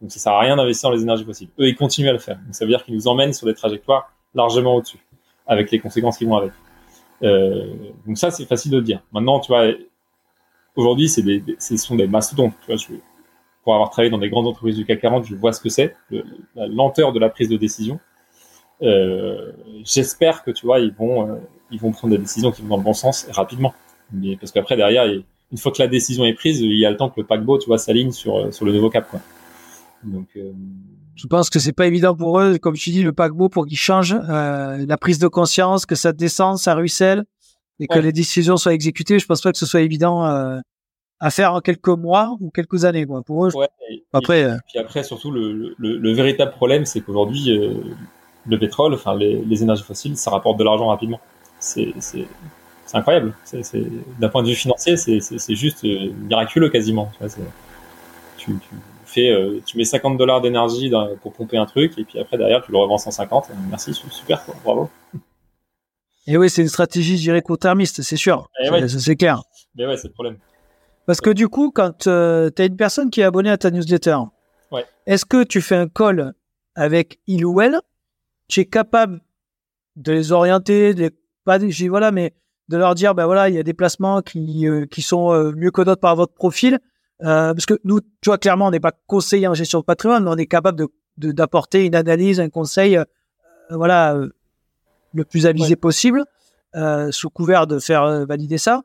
[0.02, 1.50] Donc ça sert à rien d'investir dans les énergies fossiles.
[1.60, 2.38] Eux, ils continuent à le faire.
[2.38, 5.00] Donc ça veut dire qu'ils nous emmènent sur des trajectoires largement au-dessus,
[5.46, 6.52] avec les conséquences qui vont avec.
[7.24, 7.74] Euh,
[8.06, 9.04] donc ça, c'est facile de dire.
[9.12, 9.68] Maintenant, tu vois,
[10.76, 12.54] aujourd'hui, c'est des, ce sont des mastodontes.
[12.62, 12.88] Tu vois, je,
[13.64, 15.96] pour avoir travaillé dans des grandes entreprises du CAC 40, je vois ce que c'est,
[16.56, 18.00] la lenteur de la prise de décision.
[18.82, 19.52] Euh,
[19.84, 21.36] J'espère que tu vois, ils vont, euh,
[21.70, 23.74] ils vont prendre des décisions qui vont dans le bon sens rapidement.
[24.12, 26.98] Mais parce qu'après derrière, une fois que la décision est prise, il y a le
[26.98, 29.08] temps que le paquebot, tu vois, s'aligne sur sur le nouveau cap.
[29.10, 29.20] Quoi.
[30.04, 30.52] Donc, euh...
[31.16, 33.78] je pense que c'est pas évident pour eux, comme tu dis, le paquebot pour qu'ils
[33.78, 37.26] changent euh, la prise de conscience, que ça descende, ça ruisselle
[37.80, 39.18] et que les décisions soient exécutées.
[39.18, 40.62] Je pense pas que ce soit évident
[41.22, 43.51] à faire en quelques mois ou quelques années quoi pour eux.
[44.12, 47.76] après, euh, puis après surtout le, le, le véritable problème c'est qu'aujourd'hui euh,
[48.47, 51.22] le pétrole, enfin les, les, énergies fossiles, ça rapporte de l'argent rapidement.
[51.59, 51.93] C'est
[52.91, 53.36] incroyable.
[54.20, 57.12] D'un point de vue financier, c'est juste euh, miraculeux quasiment.
[58.38, 58.76] Tu, tu,
[59.12, 60.91] fais, tu mets 50 dollars d'énergie
[61.22, 63.49] pour pomper un truc et puis après derrière tu le revends 150.
[63.70, 64.89] Merci, super quoi, bravo.
[66.28, 68.47] Et oui, c'est une stratégie, je dirais, court-termiste, c'est sûr.
[68.88, 69.41] C'est clair.
[69.76, 70.38] Mais ouais, c'est le problème.
[71.05, 73.72] Parce que du coup, quand euh, tu as une personne qui est abonnée à ta
[73.72, 74.18] newsletter,
[75.07, 76.34] est-ce que tu fais un call
[76.76, 77.80] avec il ou elle
[78.47, 79.20] Tu es capable
[79.95, 81.12] de les orienter, de,
[81.43, 81.57] pas
[81.89, 82.34] voilà, mais
[82.70, 85.51] de leur dire, ben voilà, il y a des placements qui, euh, qui sont euh,
[85.53, 86.80] mieux que d'autres par votre profil.
[87.22, 90.32] Parce que nous, tu vois, clairement, on n'est pas conseiller en gestion de patrimoine, mais
[90.32, 93.00] on est capable de, d'apporter une analyse, un conseil,
[93.70, 94.18] voilà,
[95.14, 96.26] le plus avisé possible,
[97.12, 98.82] sous couvert de faire valider ça.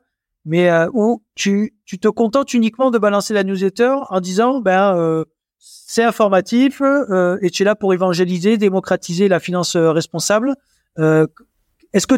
[0.47, 4.95] Mais euh, où tu, tu te contentes uniquement de balancer la newsletter en disant ben
[4.95, 5.25] euh,
[5.59, 10.55] c'est informatif euh, et tu es là pour évangéliser, démocratiser la finance euh, responsable.
[10.99, 11.27] Euh,
[11.91, 12.15] est-ce que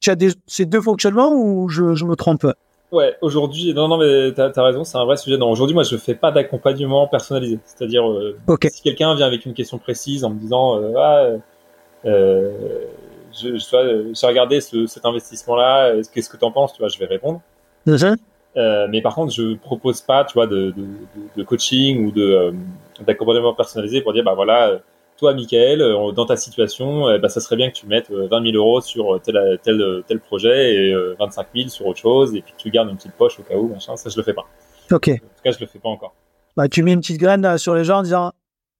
[0.00, 2.46] tu as des, ces deux fonctionnements ou je, je me trompe?
[2.92, 5.38] Ouais, aujourd'hui, non, non, mais tu as, raison, c'est un vrai sujet.
[5.38, 7.58] Non, aujourd'hui, moi, je fais pas d'accompagnement personnalisé.
[7.64, 8.04] C'est-à-dire,
[8.70, 11.30] si quelqu'un vient avec une question précise en me disant, ah,
[12.04, 16.74] je, je, j'ai regardé ce, cet investissement-là, qu'est-ce que tu en penses?
[16.74, 17.40] Tu vois, je vais répondre.
[18.56, 20.84] Euh, mais par contre, je propose pas, tu vois, de, de,
[21.36, 22.52] de coaching ou de euh,
[23.00, 24.78] d'accompagnement personnalisé pour dire, bah voilà, euh,
[25.16, 28.56] toi, Michael, euh, dans ta situation, bah, ça serait bien que tu mettes 20 000
[28.56, 32.58] euros sur tel tel tel projet et 25 000 sur autre chose, et puis que
[32.58, 33.96] tu gardes une petite poche au cas où, machin.
[33.96, 34.46] Ça, je le fais pas.
[34.90, 35.08] Ok.
[35.08, 36.14] En tout cas, je le fais pas encore.
[36.56, 38.32] Bah, tu mets une petite graine sur les gens en disant,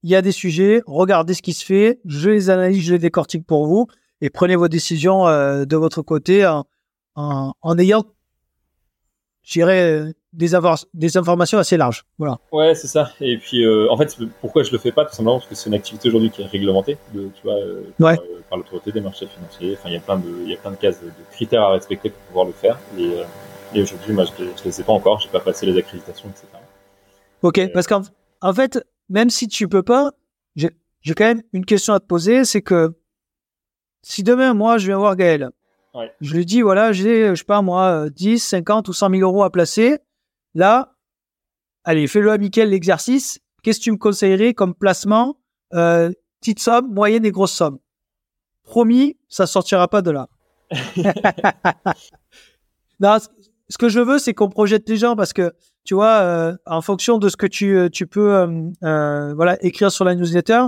[0.02, 2.98] il y a des sujets, regardez ce qui se fait, je les analyse, je les
[2.98, 3.86] décortique pour vous,
[4.20, 6.64] et prenez vos décisions de votre côté en,
[7.14, 8.04] en, en ayant
[9.42, 10.50] j'irais des,
[10.94, 12.04] des informations assez larges.
[12.18, 12.38] Voilà.
[12.50, 13.12] Ouais, c'est ça.
[13.20, 15.68] Et puis, euh, en fait, pourquoi je le fais pas Tout simplement parce que c'est
[15.68, 18.16] une activité aujourd'hui qui est réglementée, de, tu vois, euh, ouais.
[18.48, 19.76] par, l'autorité des marchés financiers.
[19.78, 21.72] Enfin, il y a plein de, il y a plein de cases, de, critères à
[21.72, 22.78] respecter pour pouvoir le faire.
[22.98, 23.24] Et, euh,
[23.74, 25.20] et aujourd'hui, moi, je, ne les sais pas encore.
[25.20, 26.46] J'ai pas passé les accréditations, etc.
[27.42, 28.02] Ok, parce qu'en
[28.40, 30.12] en fait, même si tu peux pas,
[30.56, 32.94] j'ai quand même une question à te poser, c'est que
[34.02, 35.50] si demain, moi, je viens voir Gaël,
[36.20, 39.42] je lui dis, voilà, j'ai, je sais pas moi, 10, 50 ou 100 000 euros
[39.42, 39.98] à placer.
[40.54, 40.94] Là,
[41.84, 43.40] allez, fais-le à Mickaël l'exercice.
[43.62, 45.38] Qu'est-ce que tu me conseillerais comme placement
[45.74, 47.78] euh, Petite somme, moyenne et grosse somme?
[48.64, 50.28] Promis, ça sortira pas de là.
[53.00, 53.18] non,
[53.72, 55.52] ce que je veux, c'est qu'on projette les gens parce que,
[55.84, 59.90] tu vois, euh, en fonction de ce que tu, euh, tu peux euh, voilà, écrire
[59.90, 60.66] sur la newsletter,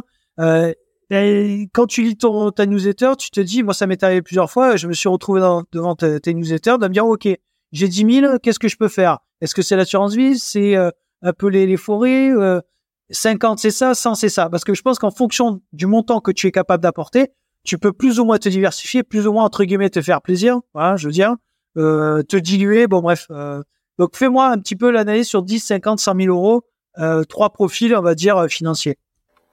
[1.10, 4.50] et quand tu lis ton, ta newsletter, tu te dis, moi ça m'est arrivé plusieurs
[4.50, 7.28] fois, je me suis retrouvé devant tes newsletters, de me dire, ok,
[7.72, 9.18] j'ai 10 000, qu'est-ce que je peux faire?
[9.44, 10.38] Est-ce que c'est l'assurance vie?
[10.38, 10.90] C'est euh,
[11.20, 12.62] un peu les, forêts euh,
[13.10, 14.48] 50 c'est ça, 100 c'est ça.
[14.48, 17.28] Parce que je pense qu'en fonction du montant que tu es capable d'apporter,
[17.62, 20.60] tu peux plus ou moins te diversifier, plus ou moins entre guillemets te faire plaisir,
[20.72, 21.36] voilà, je veux dire,
[21.76, 23.26] euh, te diluer, bon bref.
[23.30, 23.62] Euh.
[23.98, 26.64] donc fais-moi un petit peu l'analyse sur 10, 50, 100 000 euros,
[26.98, 28.96] euh, trois profils, on va dire, financiers.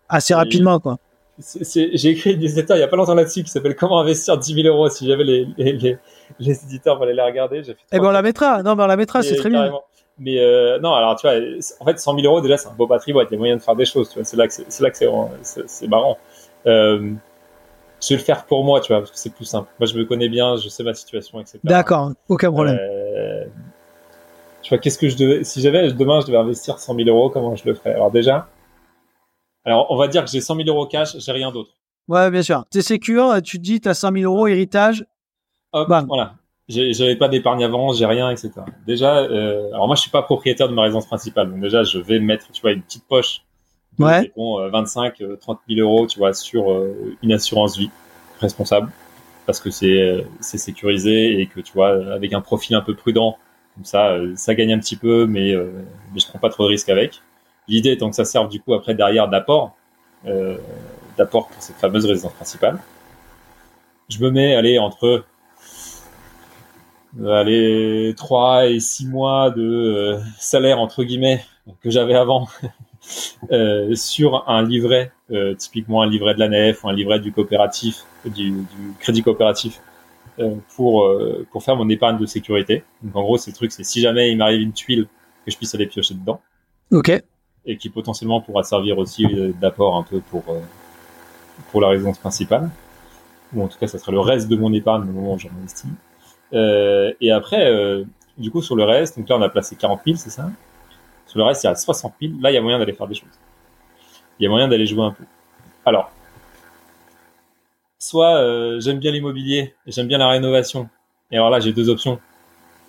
[0.07, 0.99] Assez rapidement, quoi
[1.41, 4.53] j'ai écrit une newsletter il y a pas longtemps là-dessus qui s'appelle Comment investir 10
[4.53, 4.89] 000 euros.
[4.89, 5.97] Si j'avais les, les,
[6.39, 7.79] les, éditeurs pour aller la regarder, j'ai fait.
[7.91, 8.63] Eh ben on la mettra.
[8.63, 9.71] Non, mais on la mettra, c'est très bien.
[10.19, 11.35] Mais euh, non, alors tu vois,
[11.79, 13.25] en fait, 100 000 euros déjà, c'est un beau patrimoine.
[13.29, 14.09] Il y a moyen de faire des choses.
[14.09, 14.97] Tu vois, c'est là que c'est là que
[15.67, 16.17] c'est marrant.
[16.67, 17.11] Euh,
[18.01, 19.69] je vais le faire pour moi, tu vois, parce que c'est plus simple.
[19.79, 21.59] Moi, je me connais bien, je sais ma situation, etc.
[21.63, 22.77] D'accord, aucun problème.
[22.79, 23.45] Euh,
[24.61, 27.29] tu vois, qu'est-ce que je devais, si j'avais demain, je devais investir 100 000 euros,
[27.29, 27.93] comment je le ferais?
[27.93, 28.47] Alors déjà,
[29.65, 31.71] alors, on va dire que j'ai 100 000 euros cash, j'ai rien d'autre.
[32.07, 32.65] Ouais, bien sûr.
[32.71, 35.05] T'es sécure, tu te dis, t'as 100 000 euros, héritage.
[35.71, 36.35] Hop, voilà.
[36.67, 38.51] J'avais pas d'épargne avant, j'ai rien, etc.
[38.87, 41.51] Déjà, euh, alors moi, je suis pas propriétaire de ma résidence principale.
[41.51, 43.41] Donc déjà, je vais mettre, tu vois, une petite poche.
[43.99, 44.31] De, ouais.
[44.71, 47.89] 25, 30 000 euros, tu vois, sur euh, une assurance vie
[48.39, 48.89] responsable.
[49.45, 53.37] Parce que c'est, c'est sécurisé et que, tu vois, avec un profil un peu prudent,
[53.75, 55.53] comme ça, ça gagne un petit peu, mais,
[56.13, 57.21] mais je prends pas trop de risques avec.
[57.67, 59.75] L'idée étant que ça serve, du coup, après, derrière, d'apport.
[60.25, 60.57] Euh,
[61.17, 62.79] d'apport pour cette fameuse résidence principale.
[64.09, 65.25] Je me mets, allez, entre
[67.25, 71.43] allez, 3 et 6 mois de euh, salaire, entre guillemets,
[71.81, 72.47] que j'avais avant,
[73.51, 77.31] euh, sur un livret, euh, typiquement un livret de la nef ou un livret du
[77.31, 79.81] coopératif, du, du crédit coopératif,
[80.39, 82.83] euh, pour, euh, pour faire mon épargne de sécurité.
[83.01, 85.07] Donc en gros, c'est le truc, c'est si jamais il m'arrive une tuile,
[85.45, 86.41] que je puisse aller piocher dedans.
[86.91, 87.11] Ok.
[87.65, 89.25] Et qui potentiellement pourra servir aussi
[89.59, 90.43] d'apport un peu pour
[91.71, 92.69] pour la résidence principale,
[93.53, 95.49] ou en tout cas ça sera le reste de mon épargne au moment où j'en
[95.49, 95.89] investis.
[96.53, 98.03] Euh, et après, euh,
[98.37, 100.49] du coup sur le reste, donc là on a placé 40 000, c'est ça?
[101.27, 103.07] Sur le reste il y a 60 000, là il y a moyen d'aller faire
[103.07, 103.29] des choses.
[104.39, 105.23] Il y a moyen d'aller jouer un peu.
[105.85, 106.11] Alors,
[107.99, 110.89] soit euh, j'aime bien l'immobilier, j'aime bien la rénovation,
[111.31, 112.19] et alors là j'ai deux options.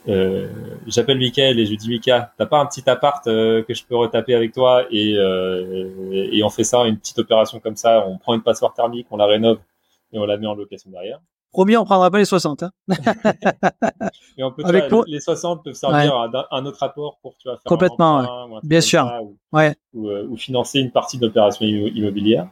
[0.08, 0.48] Euh,
[0.86, 3.84] j'appelle Michael et je lui dis Mika, t'as pas un petit appart euh, que je
[3.84, 8.04] peux retaper avec toi et, euh, et on fait ça, une petite opération comme ça,
[8.06, 9.58] on prend une passoire thermique, on la rénove
[10.12, 11.20] et on la met en location derrière.
[11.52, 12.62] Promis, on prendra pas les 60.
[12.62, 12.70] Hein.
[14.38, 16.38] et on peut avec les 60 peuvent servir ouais.
[16.38, 18.60] à un autre apport pour tu vois, faire complètement, un ouais.
[18.64, 22.48] bien sûr, ça, ou, ouais, ou, ou, financer une partie de l'opération immobilière.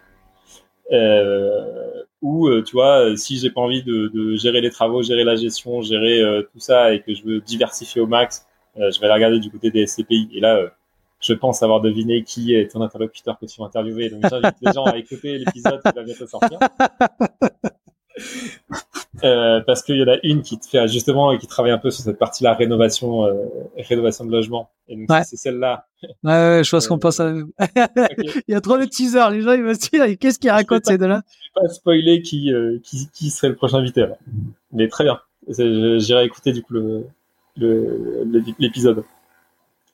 [0.93, 5.23] Euh, ou euh, tu vois si j'ai pas envie de, de, gérer les travaux gérer
[5.23, 9.01] la gestion gérer euh, tout ça et que je veux diversifier au max euh, je
[9.01, 10.73] vais la regarder du côté des SCPI et là
[11.21, 14.09] je pense avoir deviné qui est ton interlocuteur que tu vas interviewer.
[14.09, 16.59] Donc j'invite les gens à écouter l'épisode qui va bientôt sortir
[19.25, 21.79] Euh, parce qu'il y en a une qui te fait justement et qui travaille un
[21.79, 23.35] peu sur cette partie-là rénovation, euh,
[23.77, 24.71] rénovation de logement.
[24.89, 25.25] Et donc ouais.
[25.25, 25.87] c'est celle-là.
[26.03, 27.33] Ouais, ouais, je pense qu'on pense à.
[27.61, 28.43] okay.
[28.49, 29.31] Il y a trop de teasers.
[29.31, 31.23] Les gens ils se dire qu'est-ce qu'ils racontent ces deux-là?
[31.27, 34.03] Je vais pas spoiler qui, euh, qui qui serait le prochain invité.
[34.03, 34.19] Alors.
[34.73, 35.21] Mais très bien.
[35.49, 37.07] J'irai écouter du coup le
[38.59, 39.05] l'épisode.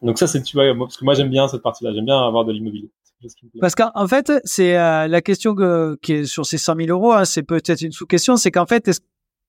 [0.03, 1.93] Donc ça c'est tu vois parce que moi j'aime bien cette partie-là.
[1.95, 2.91] J'aime bien avoir de l'immobilier.
[3.61, 7.12] Parce qu'en fait, c'est euh, la question que, qui est sur ces 100 000 euros,
[7.12, 8.91] hein, c'est peut-être une sous-question, c'est qu'en fait,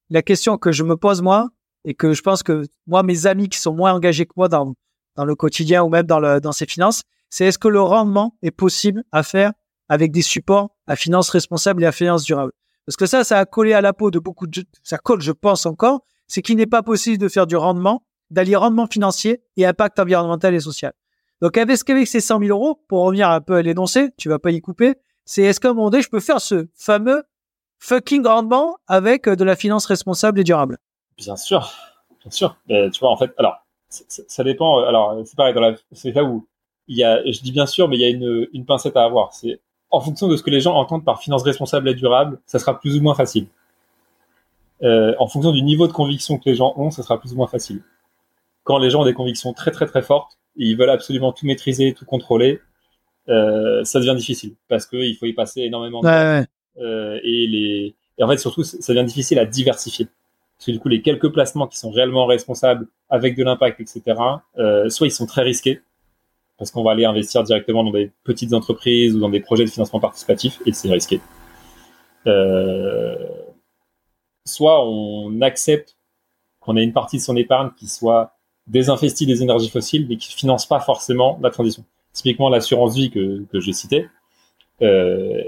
[0.09, 1.49] la question que je me pose moi,
[1.85, 4.73] et que je pense que moi, mes amis qui sont moins engagés que moi dans,
[5.15, 8.35] dans le quotidien ou même dans, le, dans ces finances, c'est est-ce que le rendement
[8.41, 9.53] est possible à faire
[9.89, 12.51] avec des supports à finances responsables et à finances durables?
[12.85, 14.63] Parce que ça, ça a collé à la peau de beaucoup de...
[14.83, 18.55] Ça colle, je pense encore, c'est qu'il n'est pas possible de faire du rendement, d'allier
[18.55, 20.93] rendement financier et impact environnemental et social.
[21.41, 24.39] Donc, avec, qu'avec ces 100 000 euros, pour revenir un peu à l'énoncé, tu vas
[24.39, 24.95] pas y couper,
[25.25, 27.23] c'est est-ce qu'à un moment donné, je peux faire ce fameux
[27.79, 30.77] fucking rendement avec de la finance responsable et durable
[31.17, 31.71] Bien sûr,
[32.21, 32.57] bien sûr.
[32.67, 34.83] Mais tu vois, en fait, alors, ça, dépend.
[34.83, 35.55] Alors, c'est pareil,
[35.91, 36.47] c'est là où
[36.87, 39.03] il y a, je dis bien sûr, mais il y a une, une pincette à
[39.03, 39.33] avoir.
[39.33, 39.59] C'est
[39.89, 42.79] en fonction de ce que les gens entendent par finance responsable et durable, ça sera
[42.79, 43.47] plus ou moins facile.
[44.83, 47.35] Euh, en fonction du niveau de conviction que les gens ont, ça sera plus ou
[47.35, 47.81] moins facile.
[48.63, 51.45] Quand les gens ont des convictions très très très fortes, et ils veulent absolument tout
[51.45, 52.59] maîtriser, tout contrôler,
[53.29, 56.39] euh, ça devient difficile parce que il faut y passer énormément de ouais, temps.
[56.39, 56.47] ouais.
[56.79, 60.07] Euh, et les et en fait surtout ça devient difficile à diversifier
[60.57, 64.03] parce que du coup les quelques placements qui sont réellement responsables avec de l'impact etc
[64.59, 65.81] euh, soit ils sont très risqués
[66.57, 69.69] parce qu'on va aller investir directement dans des petites entreprises ou dans des projets de
[69.71, 71.19] financement participatif et c'est risqué
[72.27, 73.15] euh,
[74.45, 75.97] soit on accepte
[76.59, 80.33] qu'on ait une partie de son épargne qui soit désinvestit des énergies fossiles, mais qui
[80.33, 81.85] finance pas forcément la transition.
[82.13, 84.09] Typiquement, l'assurance vie que, que j'ai citée,
[84.81, 85.43] euh,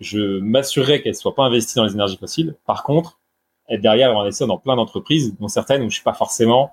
[0.00, 2.56] je m'assurerai qu'elle soit pas investie dans les énergies fossiles.
[2.66, 3.20] Par contre,
[3.68, 6.72] être derrière, va investir dans plein d'entreprises, dont certaines où je suis pas forcément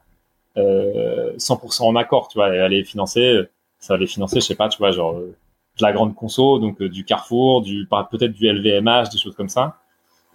[0.58, 2.28] euh, 100% en accord.
[2.28, 3.44] Tu vois, les financer,
[3.80, 5.36] ça va les financer, je sais pas, tu vois, genre euh,
[5.78, 9.50] de la grande conso, donc euh, du Carrefour, du peut-être du LVMH, des choses comme
[9.50, 9.78] ça.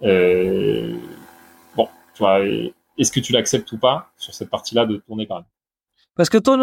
[0.03, 0.95] Euh,
[1.75, 2.39] bon, tu vois.
[2.97, 5.45] Est-ce que tu l'acceptes ou pas sur cette partie-là de ton épargne?
[6.15, 6.59] Parce que ton,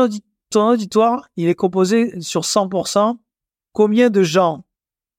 [0.55, 3.16] auditoire, il est composé sur 100%.
[3.72, 4.64] Combien de gens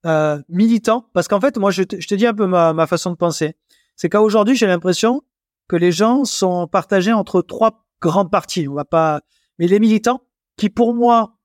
[0.05, 2.87] euh, militants Parce qu'en fait, moi, je te, je te, dis un peu ma, ma
[2.87, 3.55] façon de penser.
[3.95, 5.21] C'est qu'aujourd'hui, j'ai l'impression
[5.67, 8.67] que les gens sont partagés entre trois grandes parties.
[8.67, 9.21] On va pas,
[9.57, 10.21] mais les militants,
[10.57, 11.37] qui pour moi,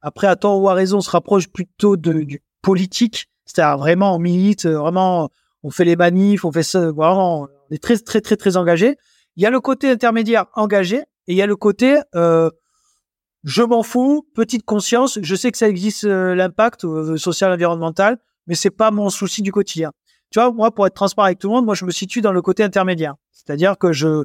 [0.00, 3.26] après à tort ou à raison, se rapprochent plutôt de, du politique.
[3.44, 5.30] C'est-à-dire vraiment, on milite, vraiment,
[5.62, 8.96] on fait les manifs, on fait ça, vraiment, on est très, très, très, très engagé.
[9.36, 12.50] Il y a le côté intermédiaire engagé et il y a le côté euh,
[13.46, 18.18] je m'en fous, petite conscience, je sais que ça existe euh, l'impact euh, social, environnemental,
[18.48, 19.92] mais c'est pas mon souci du quotidien.
[20.32, 22.32] tu vois, moi, pour être transparent avec tout le monde, moi, je me situe dans
[22.32, 23.14] le côté intermédiaire.
[23.30, 24.24] C'est-à-dire que je,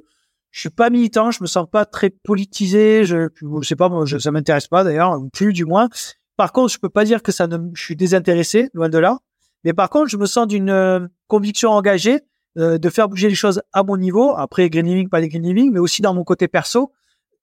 [0.50, 4.06] je suis pas militant, je me sens pas très politisé, je, je sais pas, moi,
[4.06, 5.88] je, ça m'intéresse pas d'ailleurs, plus du moins.
[6.36, 9.20] Par contre, je peux pas dire que ça ne, je suis désintéressé, loin de là.
[9.64, 12.22] Mais par contre, je me sens d'une euh, conviction engagée
[12.58, 14.34] de faire bouger les choses à mon niveau.
[14.36, 16.92] Après, green living, pas des green living, mais aussi dans mon côté perso.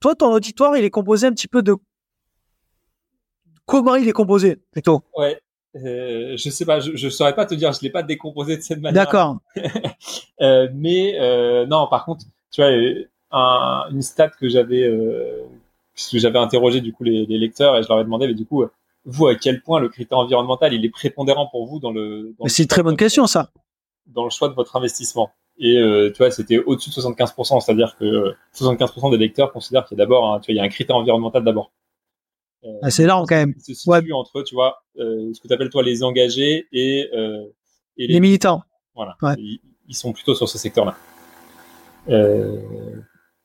[0.01, 1.77] Toi, ton auditoire, il est composé un petit peu de
[3.67, 5.03] comment il est composé plutôt?
[5.17, 5.41] Ouais.
[5.77, 8.63] Euh, je sais pas, je, je saurais pas te dire, je l'ai pas décomposé de
[8.63, 9.05] cette manière.
[9.05, 9.39] D'accord.
[10.41, 12.71] euh, mais euh, non, par contre, tu vois,
[13.31, 15.45] un, une stat que j'avais, euh,
[16.11, 18.47] que j'avais interrogé du coup les, les, lecteurs et je leur ai demandé, mais du
[18.47, 18.65] coup,
[19.05, 22.35] vous, à quel point le critère environnemental il est prépondérant pour vous dans le.
[22.39, 23.51] Dans c'est une très bonne question, ça.
[24.07, 25.31] Dans le choix de votre investissement?
[25.59, 29.99] Et euh, tu vois, c'était au-dessus de 75%, c'est-à-dire que 75% des lecteurs considèrent qu'il
[29.99, 31.73] y a d'abord, tu vois, il y a un critère environnemental d'abord.
[32.65, 33.55] Euh, ah, c'est énorme quand même.
[33.59, 34.13] Se situe ouais.
[34.13, 37.45] entre, tu vois, euh, ce que tu appelles toi les engagés et, euh,
[37.97, 38.63] et les, les, militants.
[38.95, 39.17] Voilà.
[39.23, 39.35] Ouais.
[39.39, 40.97] Ils, ils, sont plutôt sur ce secteur-là.
[42.09, 42.57] Euh,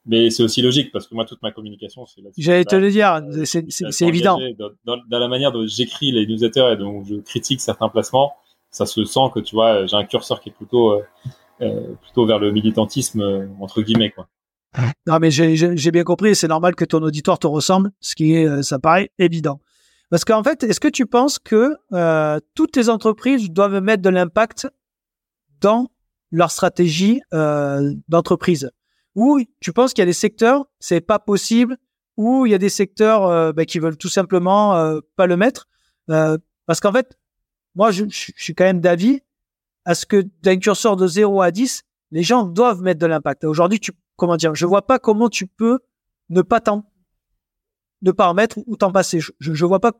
[0.06, 3.22] mais c'est aussi logique parce que moi toute ma communication c'est j'allais te le dire
[3.46, 7.62] c'est évident dans, dans, dans, la manière dont j'écris les newsletters et dont je critique
[7.62, 8.34] certains placements
[8.70, 12.26] ça se sent que tu vois j'ai un curseur qui est plutôt euh, euh, plutôt
[12.26, 14.28] vers le militantisme euh, entre guillemets quoi.
[15.06, 18.64] Non mais j'ai bien compris c'est normal que ton auditoire te ressemble ce qui est
[18.64, 19.60] ça paraît évident.
[20.10, 21.76] Parce qu'en fait est-ce que tu penses que
[22.56, 24.68] toutes les entreprises doivent mettre de l'impact
[25.62, 25.92] dans
[26.32, 27.22] leur stratégie
[28.08, 28.72] d'entreprise?
[29.16, 31.78] Ou tu penses qu'il y a des secteurs, c'est pas possible,
[32.18, 35.38] ou il y a des secteurs euh, bah, qui veulent tout simplement euh, pas le
[35.38, 35.68] mettre,
[36.10, 37.18] euh, parce qu'en fait,
[37.76, 39.22] moi, je, je, suis quand même d'avis
[39.86, 43.44] à ce que d'un curseur de 0 à 10, les gens doivent mettre de l'impact.
[43.44, 45.80] Aujourd'hui, tu, comment dire, je vois pas comment tu peux
[46.30, 46.86] ne pas t'en,
[48.02, 49.20] ne pas en mettre ou t'en passer.
[49.40, 49.92] Je, vois pas.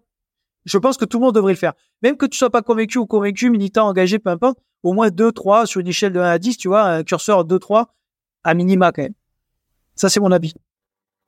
[0.66, 1.74] Je pense que tout le monde devrait le faire.
[2.02, 5.32] Même que tu sois pas convaincu ou convaincu, militant, engagé, peu importe, au moins 2,
[5.32, 7.94] 3 sur une échelle de 1 à 10, tu vois, un curseur 2, 3,
[8.44, 9.14] à minima quand même.
[9.96, 10.54] Ça, c'est mon avis.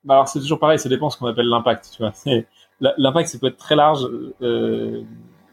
[0.03, 1.99] Bah alors, c'est toujours pareil, ça dépend ce qu'on appelle l'impact.
[2.81, 4.05] L'impact, ça peut être très large,
[4.41, 5.01] euh,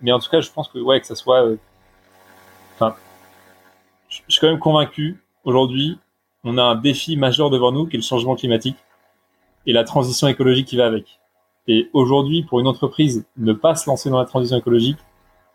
[0.00, 1.46] mais en tout cas, je pense que ouais, que ça soit.
[1.46, 1.57] Euh,
[2.74, 2.94] enfin,
[4.08, 5.22] je suis quand même convaincu.
[5.44, 5.98] Aujourd'hui,
[6.44, 8.76] on a un défi majeur devant nous, qui est le changement climatique
[9.66, 11.20] et la transition écologique qui va avec.
[11.68, 14.98] Et aujourd'hui, pour une entreprise, ne pas se lancer dans la transition écologique,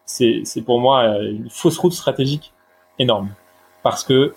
[0.05, 2.53] c'est pour moi une fausse route stratégique
[2.97, 3.29] énorme,
[3.83, 4.33] parce que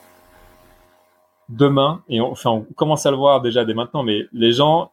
[1.49, 4.91] demain, et enfin, on commence à le voir déjà dès maintenant, mais les gens,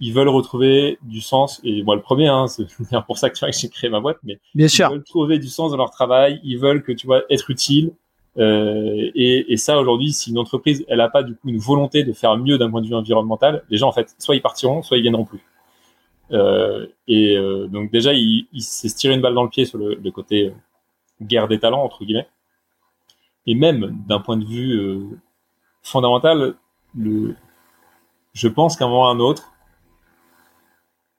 [0.00, 2.66] ils veulent retrouver du sens, et moi le premier, hein, c'est
[3.06, 4.90] pour ça que, tu vois, que j'ai créé ma boîte, mais Bien ils sûr.
[4.90, 7.92] veulent trouver du sens dans leur travail, ils veulent que tu vois être utile,
[8.38, 12.04] euh, et, et, ça aujourd'hui, si une entreprise, elle n'a pas du coup une volonté
[12.04, 14.82] de faire mieux d'un point de vue environnemental, les gens en fait, soit ils partiront,
[14.82, 15.40] soit ils viendront plus.
[16.30, 19.78] Euh, et euh, donc déjà, il, il s'est tiré une balle dans le pied sur
[19.78, 20.52] le, le côté
[21.20, 22.28] guerre des talents entre guillemets,
[23.46, 25.18] et même d'un point de vue euh,
[25.82, 26.54] fondamental,
[26.96, 27.34] le,
[28.34, 29.52] je pense qu'à un moment ou à un autre,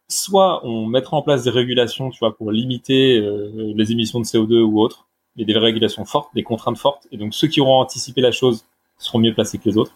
[0.10, 4.26] soit on mettra en place des régulations, tu vois, pour limiter euh, les émissions de
[4.26, 5.07] CO2 ou autres,
[5.38, 8.66] et des régulations fortes, des contraintes fortes, et donc ceux qui auront anticipé la chose
[8.97, 9.95] seront mieux placés que les autres.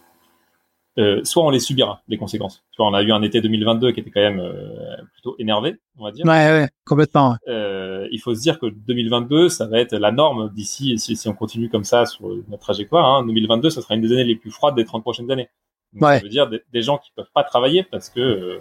[0.96, 2.62] Euh, soit on les subira, les conséquences.
[2.70, 5.76] Tu vois, on a eu un été 2022 qui était quand même euh, plutôt énervé,
[5.98, 6.24] on va dire.
[6.24, 7.30] Ouais, ouais, complètement.
[7.30, 7.36] Ouais.
[7.48, 11.28] Euh, il faut se dire que 2022, ça va être la norme d'ici, si, si,
[11.28, 14.36] on continue comme ça sur notre trajectoire, hein, 2022, ça sera une des années les
[14.36, 15.48] plus froides des 30 prochaines années.
[15.94, 16.18] Donc, ouais.
[16.18, 18.58] Ça veut dire des, des, gens qui peuvent pas travailler parce que euh,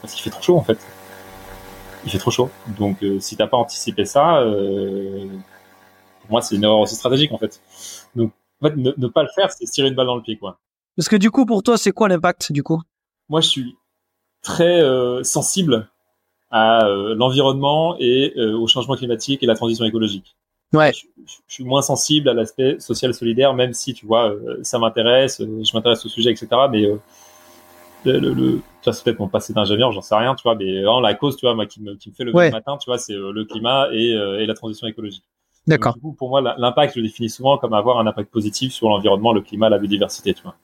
[0.00, 0.78] parce qu'il fait trop chaud en fait.
[2.04, 2.50] Il fait trop chaud.
[2.78, 4.42] Donc euh, si t'as pas anticipé ça,
[6.20, 7.60] pour moi c'est une erreur aussi stratégique en fait.
[8.14, 10.36] Donc en fait, ne, ne pas le faire, c'est tirer une balle dans le pied
[10.36, 10.58] quoi.
[10.96, 12.82] Parce que du coup, pour toi, c'est quoi l'impact du coup?
[13.28, 13.76] Moi, je suis
[14.42, 15.88] très euh, sensible
[16.50, 20.34] à euh, l'environnement et euh, au changement climatique et la transition écologique.
[20.72, 20.92] Ouais.
[20.92, 24.80] Je, je, je suis moins sensible à l'aspect social solidaire, même si tu vois, ça
[24.80, 26.48] m'intéresse, je m'intéresse au sujet, etc.
[26.72, 28.60] Mais le, le, le
[28.92, 30.54] ça c'est peut-être mon passé d'ingénieur, j'en sais rien, tu vois.
[30.54, 32.46] Mais vraiment, la cause, tu vois, moi qui me, qui me fait lever ouais.
[32.46, 35.24] le matin, tu vois, c'est le climat et, et la transition écologique.
[35.66, 35.94] D'accord.
[35.94, 38.88] Du coup, pour moi, l'impact, je le définis souvent comme avoir un impact positif sur
[38.88, 40.54] l'environnement, le climat, la biodiversité, tu vois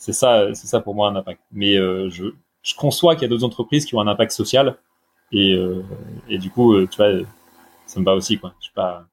[0.00, 1.40] c'est ça, c'est ça pour moi un impact.
[1.52, 2.24] Mais euh, je,
[2.62, 4.76] je conçois qu'il y a d'autres entreprises qui ont un impact social
[5.30, 5.84] et, euh,
[6.28, 7.24] et du coup, euh, tu vois,
[7.86, 8.54] ça me va aussi quoi.
[8.58, 9.06] Je suis pas.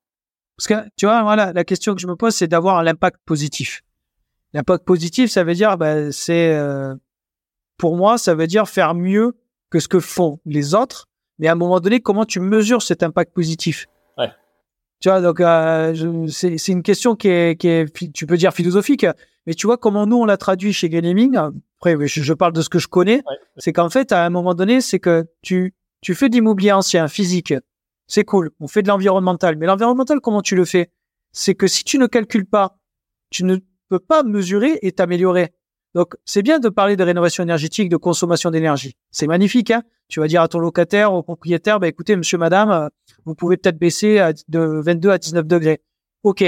[0.56, 3.84] Parce que tu vois, voilà, la question que je me pose, c'est d'avoir l'impact positif.
[4.54, 6.96] L'impact positif, ça veut dire, bah, c'est euh,
[7.78, 9.36] pour moi, ça veut dire faire mieux
[9.70, 11.08] que ce que font les autres.
[11.40, 13.86] Mais à un moment donné, comment tu mesures cet impact positif?
[14.18, 14.32] Ouais.
[15.00, 19.06] Tu vois, donc euh, c'est une question qui est, qui est, tu peux dire philosophique,
[19.46, 21.38] mais tu vois comment nous on l'a traduit chez Gaming.
[21.38, 23.18] Après, je, je, parle de ce que je connais.
[23.18, 23.38] Ouais.
[23.58, 27.54] C'est qu'en fait, à un moment donné, c'est que tu tu fais d'immobilier ancien, physique.
[28.08, 28.52] C'est cool.
[28.60, 29.58] On fait de l'environnemental.
[29.58, 30.92] Mais l'environnemental, comment tu le fais?
[31.32, 32.78] C'est que si tu ne calcules pas,
[33.30, 33.58] tu ne
[33.90, 35.54] peux pas mesurer et t'améliorer.
[35.98, 38.96] Donc, c'est bien de parler de rénovation énergétique, de consommation d'énergie.
[39.10, 39.72] C'est magnifique.
[39.72, 42.88] Hein tu vas dire à ton locataire, au propriétaire, bah, écoutez, monsieur, madame, euh,
[43.26, 45.82] vous pouvez peut-être baisser de 22 à 19 degrés.
[46.22, 46.42] OK.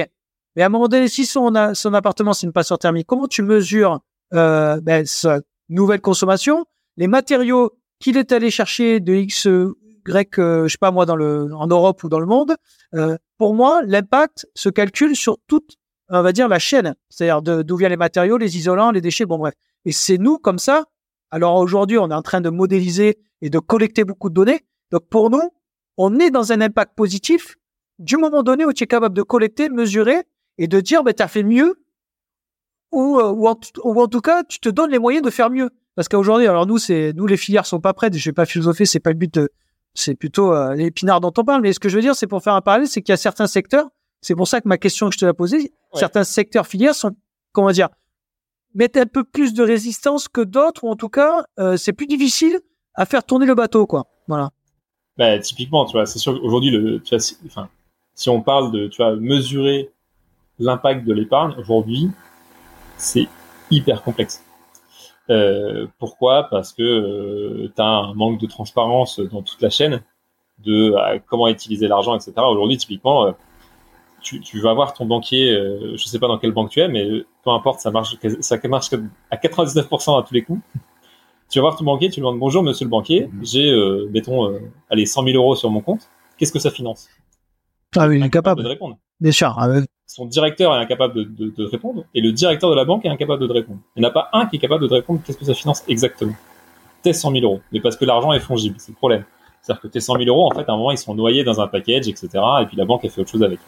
[0.55, 3.41] Mais à un moment donné, si son, son appartement, c'est une passoire thermique, comment tu
[3.41, 4.01] mesures
[4.35, 6.65] euh, ben, sa nouvelle consommation,
[6.97, 11.15] les matériaux qu'il est allé chercher de X, Y, euh, je sais pas moi, dans
[11.15, 12.55] le, en Europe ou dans le monde,
[12.93, 15.78] euh, pour moi, l'impact se calcule sur toute,
[16.09, 16.95] on va dire, la chaîne.
[17.09, 19.53] C'est-à-dire d'où viennent les matériaux, les isolants, les déchets, bon bref.
[19.85, 20.85] Et c'est nous, comme ça.
[21.31, 24.61] Alors aujourd'hui, on est en train de modéliser et de collecter beaucoup de données.
[24.91, 25.51] Donc pour nous,
[25.97, 27.55] on est dans un impact positif
[27.99, 30.23] du moment donné où tu es capable de collecter, mesurer
[30.57, 31.83] et de dire, ben, tu as fait mieux
[32.91, 35.49] ou, euh, ou, en, ou, en, tout cas, tu te donnes les moyens de faire
[35.49, 35.69] mieux.
[35.95, 38.17] Parce qu'aujourd'hui, alors nous, c'est nous les filières sont pas prêtes.
[38.17, 39.39] Je vais pas philosopher, c'est pas le but.
[39.93, 41.61] C'est plutôt euh, l'épinard dont on parle.
[41.61, 43.17] Mais ce que je veux dire, c'est pour faire un parallèle, c'est qu'il y a
[43.17, 43.89] certains secteurs.
[44.21, 47.11] C'est pour ça que ma question que je te l'ai posée, certains secteurs filières sont,
[47.51, 47.89] comment dire,
[48.75, 52.07] mettent un peu plus de résistance que d'autres, ou en tout cas, euh, c'est plus
[52.07, 52.59] difficile
[52.95, 54.07] à faire tourner le bateau, quoi.
[54.27, 54.51] Voilà.
[55.17, 57.69] Bah, typiquement, tu vois, c'est sûr qu'aujourd'hui, le, tu vois, si, enfin,
[58.13, 59.89] si on parle de, tu vois, mesurer
[60.59, 62.09] l'impact de l'épargne, aujourd'hui,
[62.97, 63.27] c'est
[63.71, 64.43] hyper complexe.
[65.29, 66.47] Euh, pourquoi?
[66.49, 70.01] Parce que euh, tu as un manque de transparence dans toute la chaîne
[70.59, 70.93] de
[71.27, 72.33] comment utiliser l'argent, etc.
[72.37, 73.31] Aujourd'hui, typiquement, euh,
[74.21, 76.87] tu, tu, vas voir ton banquier, euh, je sais pas dans quelle banque tu es,
[76.87, 77.07] mais
[77.43, 78.89] peu importe, ça marche, ça marche
[79.31, 80.61] à 99% à tous les coups.
[81.49, 83.45] Tu vas voir ton banquier, tu lui demandes bonjour monsieur le banquier, mhm.
[83.45, 84.53] j'ai, mettons,
[84.89, 87.09] allez, 100 000 euros sur mon compte, qu'est-ce que ça finance?
[87.97, 88.97] Ah oui, il est incapable de répondre.
[89.19, 89.55] Bien sûr.
[89.57, 89.67] Ah
[90.05, 93.09] son directeur est incapable de, de, de, répondre et le directeur de la banque est
[93.09, 93.79] incapable de répondre.
[93.95, 95.83] Il n'y en a pas un qui est capable de répondre qu'est-ce que ça finance
[95.87, 96.33] exactement?
[97.03, 97.61] Tes 100 000 euros.
[97.71, 99.23] Mais parce que l'argent est fongible, c'est le problème.
[99.61, 101.61] C'est-à-dire que tes 100 000 euros, en fait, à un moment, ils sont noyés dans
[101.61, 102.29] un package, etc.
[102.61, 103.59] Et puis la banque, a fait autre chose avec.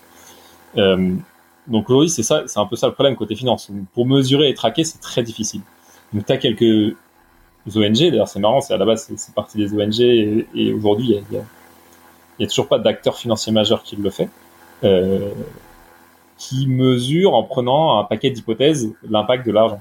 [0.77, 1.15] Euh,
[1.67, 3.71] donc aujourd'hui, c'est ça, c'est un peu ça le problème côté finance.
[3.93, 5.61] Pour mesurer et traquer, c'est très difficile.
[6.13, 6.95] Donc tu as quelques
[7.75, 11.35] ONG, d'ailleurs c'est marrant, c'est à la base c'est parti des ONG et, aujourd'hui il
[11.35, 11.43] y a,
[12.43, 14.29] a, toujours pas d'acteur financier majeur qui le fait.
[14.83, 15.31] Euh,
[16.41, 19.79] qui mesurent en prenant un paquet d'hypothèses l'impact de l'argent.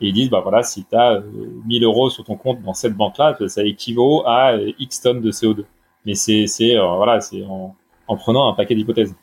[0.00, 1.20] Et ils disent, bah voilà, si tu as
[1.66, 5.30] 1000 euros sur ton compte dans cette banque-là, ça équivaut à euh, X tonnes de
[5.30, 5.64] CO2.
[6.06, 9.14] Mais c'est, euh, voilà, c'est en, prenant un paquet d'hypothèses.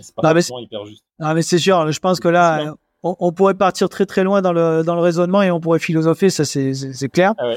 [0.00, 1.04] C'est pas non, hyper juste.
[1.20, 4.42] Ah, mais c'est sûr, je pense que là, on, on, pourrait partir très très loin
[4.42, 7.34] dans le, dans le raisonnement et on pourrait philosopher, ça c'est, c'est, clair.
[7.38, 7.56] Ah ouais.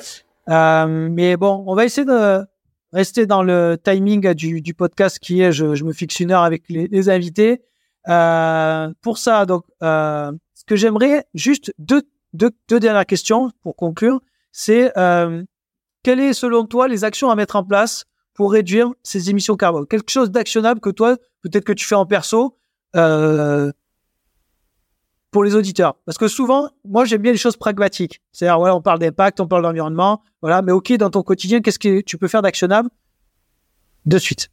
[0.50, 2.46] euh, mais bon, on va essayer de
[2.94, 6.44] rester dans le timing du, du podcast qui est, je, je me fixe une heure
[6.44, 7.62] avec les, les invités.
[8.08, 13.76] Euh, pour ça, donc, euh, ce que j'aimerais, juste deux, deux, deux, dernières questions pour
[13.76, 14.22] conclure,
[14.52, 14.92] c'est
[16.04, 18.06] quelles est selon toi les actions à mettre en place
[18.38, 22.06] pour réduire ces émissions carbone Quelque chose d'actionnable que toi, peut-être que tu fais en
[22.06, 22.56] perso,
[22.96, 23.72] euh,
[25.32, 25.96] pour les auditeurs.
[26.06, 28.22] Parce que souvent, moi, j'aime bien les choses pragmatiques.
[28.32, 31.80] C'est-à-dire, voilà, on parle d'impact, on parle d'environnement, voilà, mais ok, dans ton quotidien, qu'est-ce
[31.80, 32.90] que tu peux faire d'actionnable
[34.06, 34.50] de suite?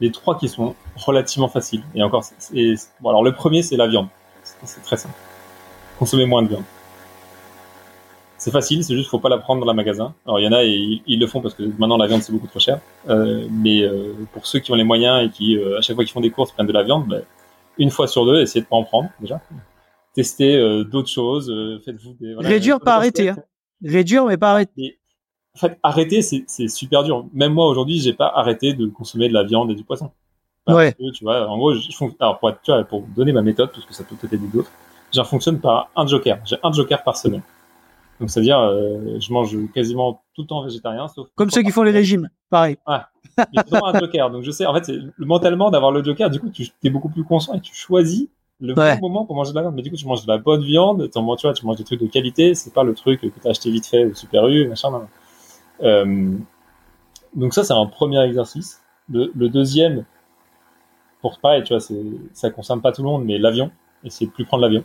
[0.00, 1.82] Les trois qui sont relativement faciles.
[1.96, 4.08] Et encore, c'est, alors le premier, c'est la viande.
[4.64, 5.14] C'est très simple.
[5.98, 6.64] Consommer moins de viande.
[8.40, 10.14] C'est facile, c'est juste faut pas la prendre dans la magasin.
[10.24, 12.32] Alors il y en a et ils, le font parce que maintenant la viande c'est
[12.32, 12.80] beaucoup trop cher.
[13.10, 16.04] Euh, mais euh, pour ceux qui ont les moyens et qui euh, à chaque fois
[16.04, 17.22] qu'ils font des courses prennent de la viande, ben,
[17.76, 19.42] une fois sur deux, essayez de pas en prendre déjà.
[20.14, 23.28] Testez euh, d'autres choses, euh, faites-vous des voilà, réduire pas arrêter.
[23.28, 23.36] Hein.
[23.84, 24.98] Réduire mais pas arrêter
[25.54, 27.26] en fait, arrêter, c'est super dur.
[27.34, 30.10] Même moi, aujourd'hui, j'ai pas arrêté de consommer de la viande et du poisson.
[30.64, 30.92] Parce ouais.
[30.92, 31.80] Que, tu vois, en gros, je,
[32.20, 34.70] alors pour, tu vois, pour donner ma méthode, parce que ça peut peut-être aider d'autres,
[35.12, 36.38] j'en fonctionne par un joker.
[36.44, 37.42] J'ai un joker par semaine.
[38.20, 41.28] Donc, c'est-à-dire, euh, je mange quasiment tout le temps végétarien, sauf.
[41.34, 42.76] Comme ceux qui font les régimes, pareil.
[42.86, 42.98] Ouais.
[43.38, 44.30] Il y a toujours un joker.
[44.30, 47.24] Donc, je sais, en fait, mentalement, d'avoir le joker, du coup, tu es beaucoup plus
[47.24, 48.28] conscient et tu choisis
[48.60, 49.74] le bon moment pour manger de la viande.
[49.74, 52.00] Mais du coup, tu manges de la bonne viande, tu vois, tu manges des trucs
[52.00, 54.68] de qualité, c'est pas le truc que tu as acheté vite fait au Super U,
[54.68, 55.08] machin, non.
[55.82, 56.36] Euh,
[57.34, 58.82] donc ça, c'est un premier exercice.
[59.08, 60.04] Le, le, deuxième,
[61.22, 61.82] pour pareil, tu vois,
[62.32, 63.70] ça concerne pas tout le monde, mais l'avion,
[64.04, 64.84] essayer de plus prendre l'avion.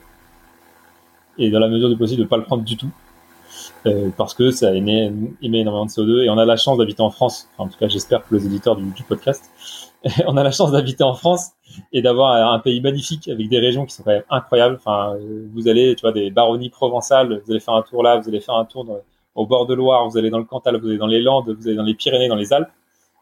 [1.38, 2.90] Et dans la mesure du possible, de pas le prendre du tout.
[3.86, 5.12] Euh, parce que ça émet,
[5.42, 7.50] émet, énormément de CO2 et on a la chance d'habiter en France.
[7.54, 9.50] Enfin, en tout cas, j'espère que les éditeurs du, podcast,
[10.28, 11.52] on a la chance d'habiter en France
[11.92, 14.76] et d'avoir un pays magnifique avec des régions qui sont quand même incroyables.
[14.76, 15.16] Enfin,
[15.54, 18.42] vous allez, tu vois, des baronnies provençales, vous allez faire un tour là, vous allez
[18.42, 18.86] faire un tour
[19.36, 21.68] au bord de Loire, vous allez dans le Cantal, vous allez dans les Landes, vous
[21.68, 22.70] allez dans les Pyrénées, dans les Alpes.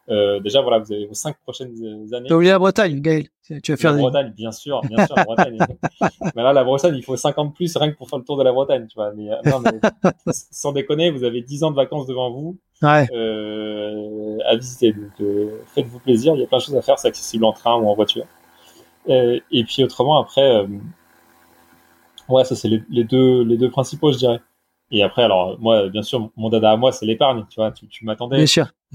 [0.09, 1.73] Euh, déjà, voilà, vous avez vos cinq prochaines
[2.13, 2.27] années.
[2.27, 3.27] T'as oublié la Bretagne, Gaël.
[3.61, 5.57] Tu vas faire la Bretagne, bien sûr, bien sûr, la Bretagne.
[6.35, 8.43] mais là, la Bretagne, il faut 50 plus rien que pour faire le tour de
[8.43, 9.13] la Bretagne, tu vois.
[9.13, 9.79] Mais, euh, non, mais
[10.33, 13.07] sans déconner, vous avez 10 ans de vacances devant vous ouais.
[13.13, 14.91] euh, à visiter.
[14.91, 16.35] Donc, euh, faites-vous plaisir.
[16.35, 16.99] Il y a plein de choses à faire.
[16.99, 18.25] C'est accessible en train ou en voiture.
[19.07, 20.65] et puis autrement, après,
[22.27, 24.39] ouais, ça c'est les, deux, les deux principaux, je dirais.
[24.93, 27.87] Et après, alors, moi, bien sûr, mon dada à moi, c'est l'épargne, tu vois, tu,
[27.87, 28.37] tu m'attendais.
[28.37, 28.67] Bien sûr.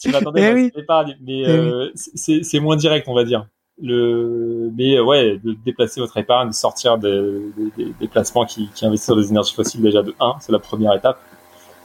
[0.00, 3.46] tu m'attendais à l'épargne, mais euh, c'est moins direct, on va dire.
[3.80, 7.40] Le, mais ouais, de déplacer votre épargne, de sortir des,
[7.76, 10.58] des, des placements qui, qui investissent sur des énergies fossiles, déjà de 1, c'est la
[10.58, 11.18] première étape.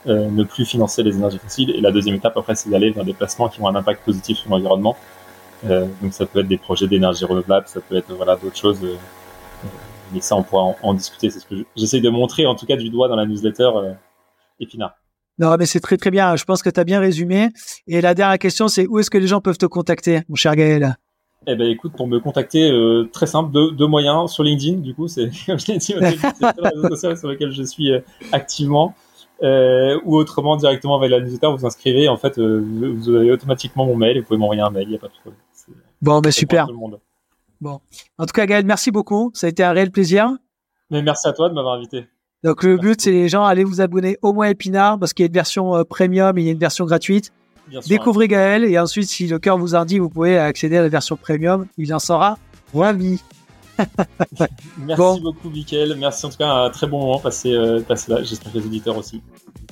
[0.06, 1.70] Euh, ne plus financer les énergies fossiles.
[1.70, 4.38] Et la deuxième étape, après, c'est d'aller vers des placements qui ont un impact positif
[4.38, 4.96] sur l'environnement.
[5.68, 8.80] Euh, donc ça peut être des projets d'énergie renouvelable, ça peut être voilà d'autres choses.
[10.12, 11.30] Mais ça, on pourra en, discuter.
[11.30, 13.92] C'est ce que j'essaye de montrer, en tout cas, du doigt dans la newsletter euh,
[14.60, 14.94] Épinard.
[15.38, 16.34] Non, mais c'est très très bien.
[16.36, 17.50] Je pense que tu as bien résumé.
[17.86, 20.56] Et la dernière question, c'est où est-ce que les gens peuvent te contacter, mon cher
[20.56, 20.96] Gaël?
[21.46, 24.78] Eh ben, écoute, pour me contacter, euh, très simple, deux, deux, moyens sur LinkedIn.
[24.78, 26.02] Du coup, c'est comme je l'ai dit, c'est le
[26.62, 28.00] réseau social sur lequel je suis euh,
[28.32, 28.94] activement.
[29.40, 32.08] Euh, ou autrement directement avec la newsletter, vous inscrivez.
[32.08, 34.16] En fait, vous avez automatiquement mon mail.
[34.16, 34.84] Et vous pouvez m'envoyer un mail.
[34.88, 35.40] Il n'y a pas de problème.
[36.02, 36.66] Bon, ben super.
[37.60, 37.80] Bon.
[38.18, 39.30] En tout cas, Gaël, merci beaucoup.
[39.34, 40.30] Ça a été un réel plaisir.
[40.90, 42.06] Mais merci à toi de m'avoir invité.
[42.44, 45.26] Donc, le but, c'est les gens, allez vous abonner au moins Épinard parce qu'il y
[45.26, 47.32] a une version euh, premium et il y a une version gratuite.
[47.86, 50.88] Découvrez Gaël et ensuite, si le cœur vous en dit, vous pouvez accéder à la
[50.88, 51.66] version premium.
[51.76, 52.38] Il en sera
[52.74, 53.20] ravi.
[54.78, 55.94] Merci beaucoup, Mickaël.
[55.96, 58.22] Merci en tout cas, un très bon moment passé, euh, passé là.
[58.22, 59.22] J'espère que les auditeurs aussi.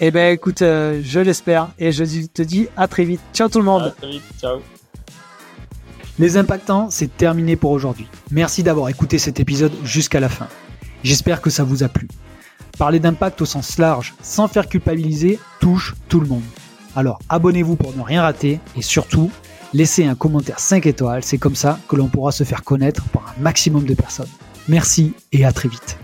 [0.00, 3.20] Eh ben, écoute, euh, je l'espère et je te dis à très vite.
[3.32, 3.82] Ciao tout le monde.
[3.82, 4.22] À très vite.
[4.40, 4.60] Ciao.
[6.18, 8.08] Les impactants, c'est terminé pour aujourd'hui.
[8.30, 10.48] Merci d'avoir écouté cet épisode jusqu'à la fin.
[11.04, 12.08] J'espère que ça vous a plu.
[12.78, 16.42] Parler d'impact au sens large, sans faire culpabiliser, touche tout le monde.
[16.94, 19.30] Alors abonnez-vous pour ne rien rater et surtout,
[19.74, 23.34] laissez un commentaire 5 étoiles, c'est comme ça que l'on pourra se faire connaître par
[23.36, 24.30] un maximum de personnes.
[24.68, 25.98] Merci et à très vite.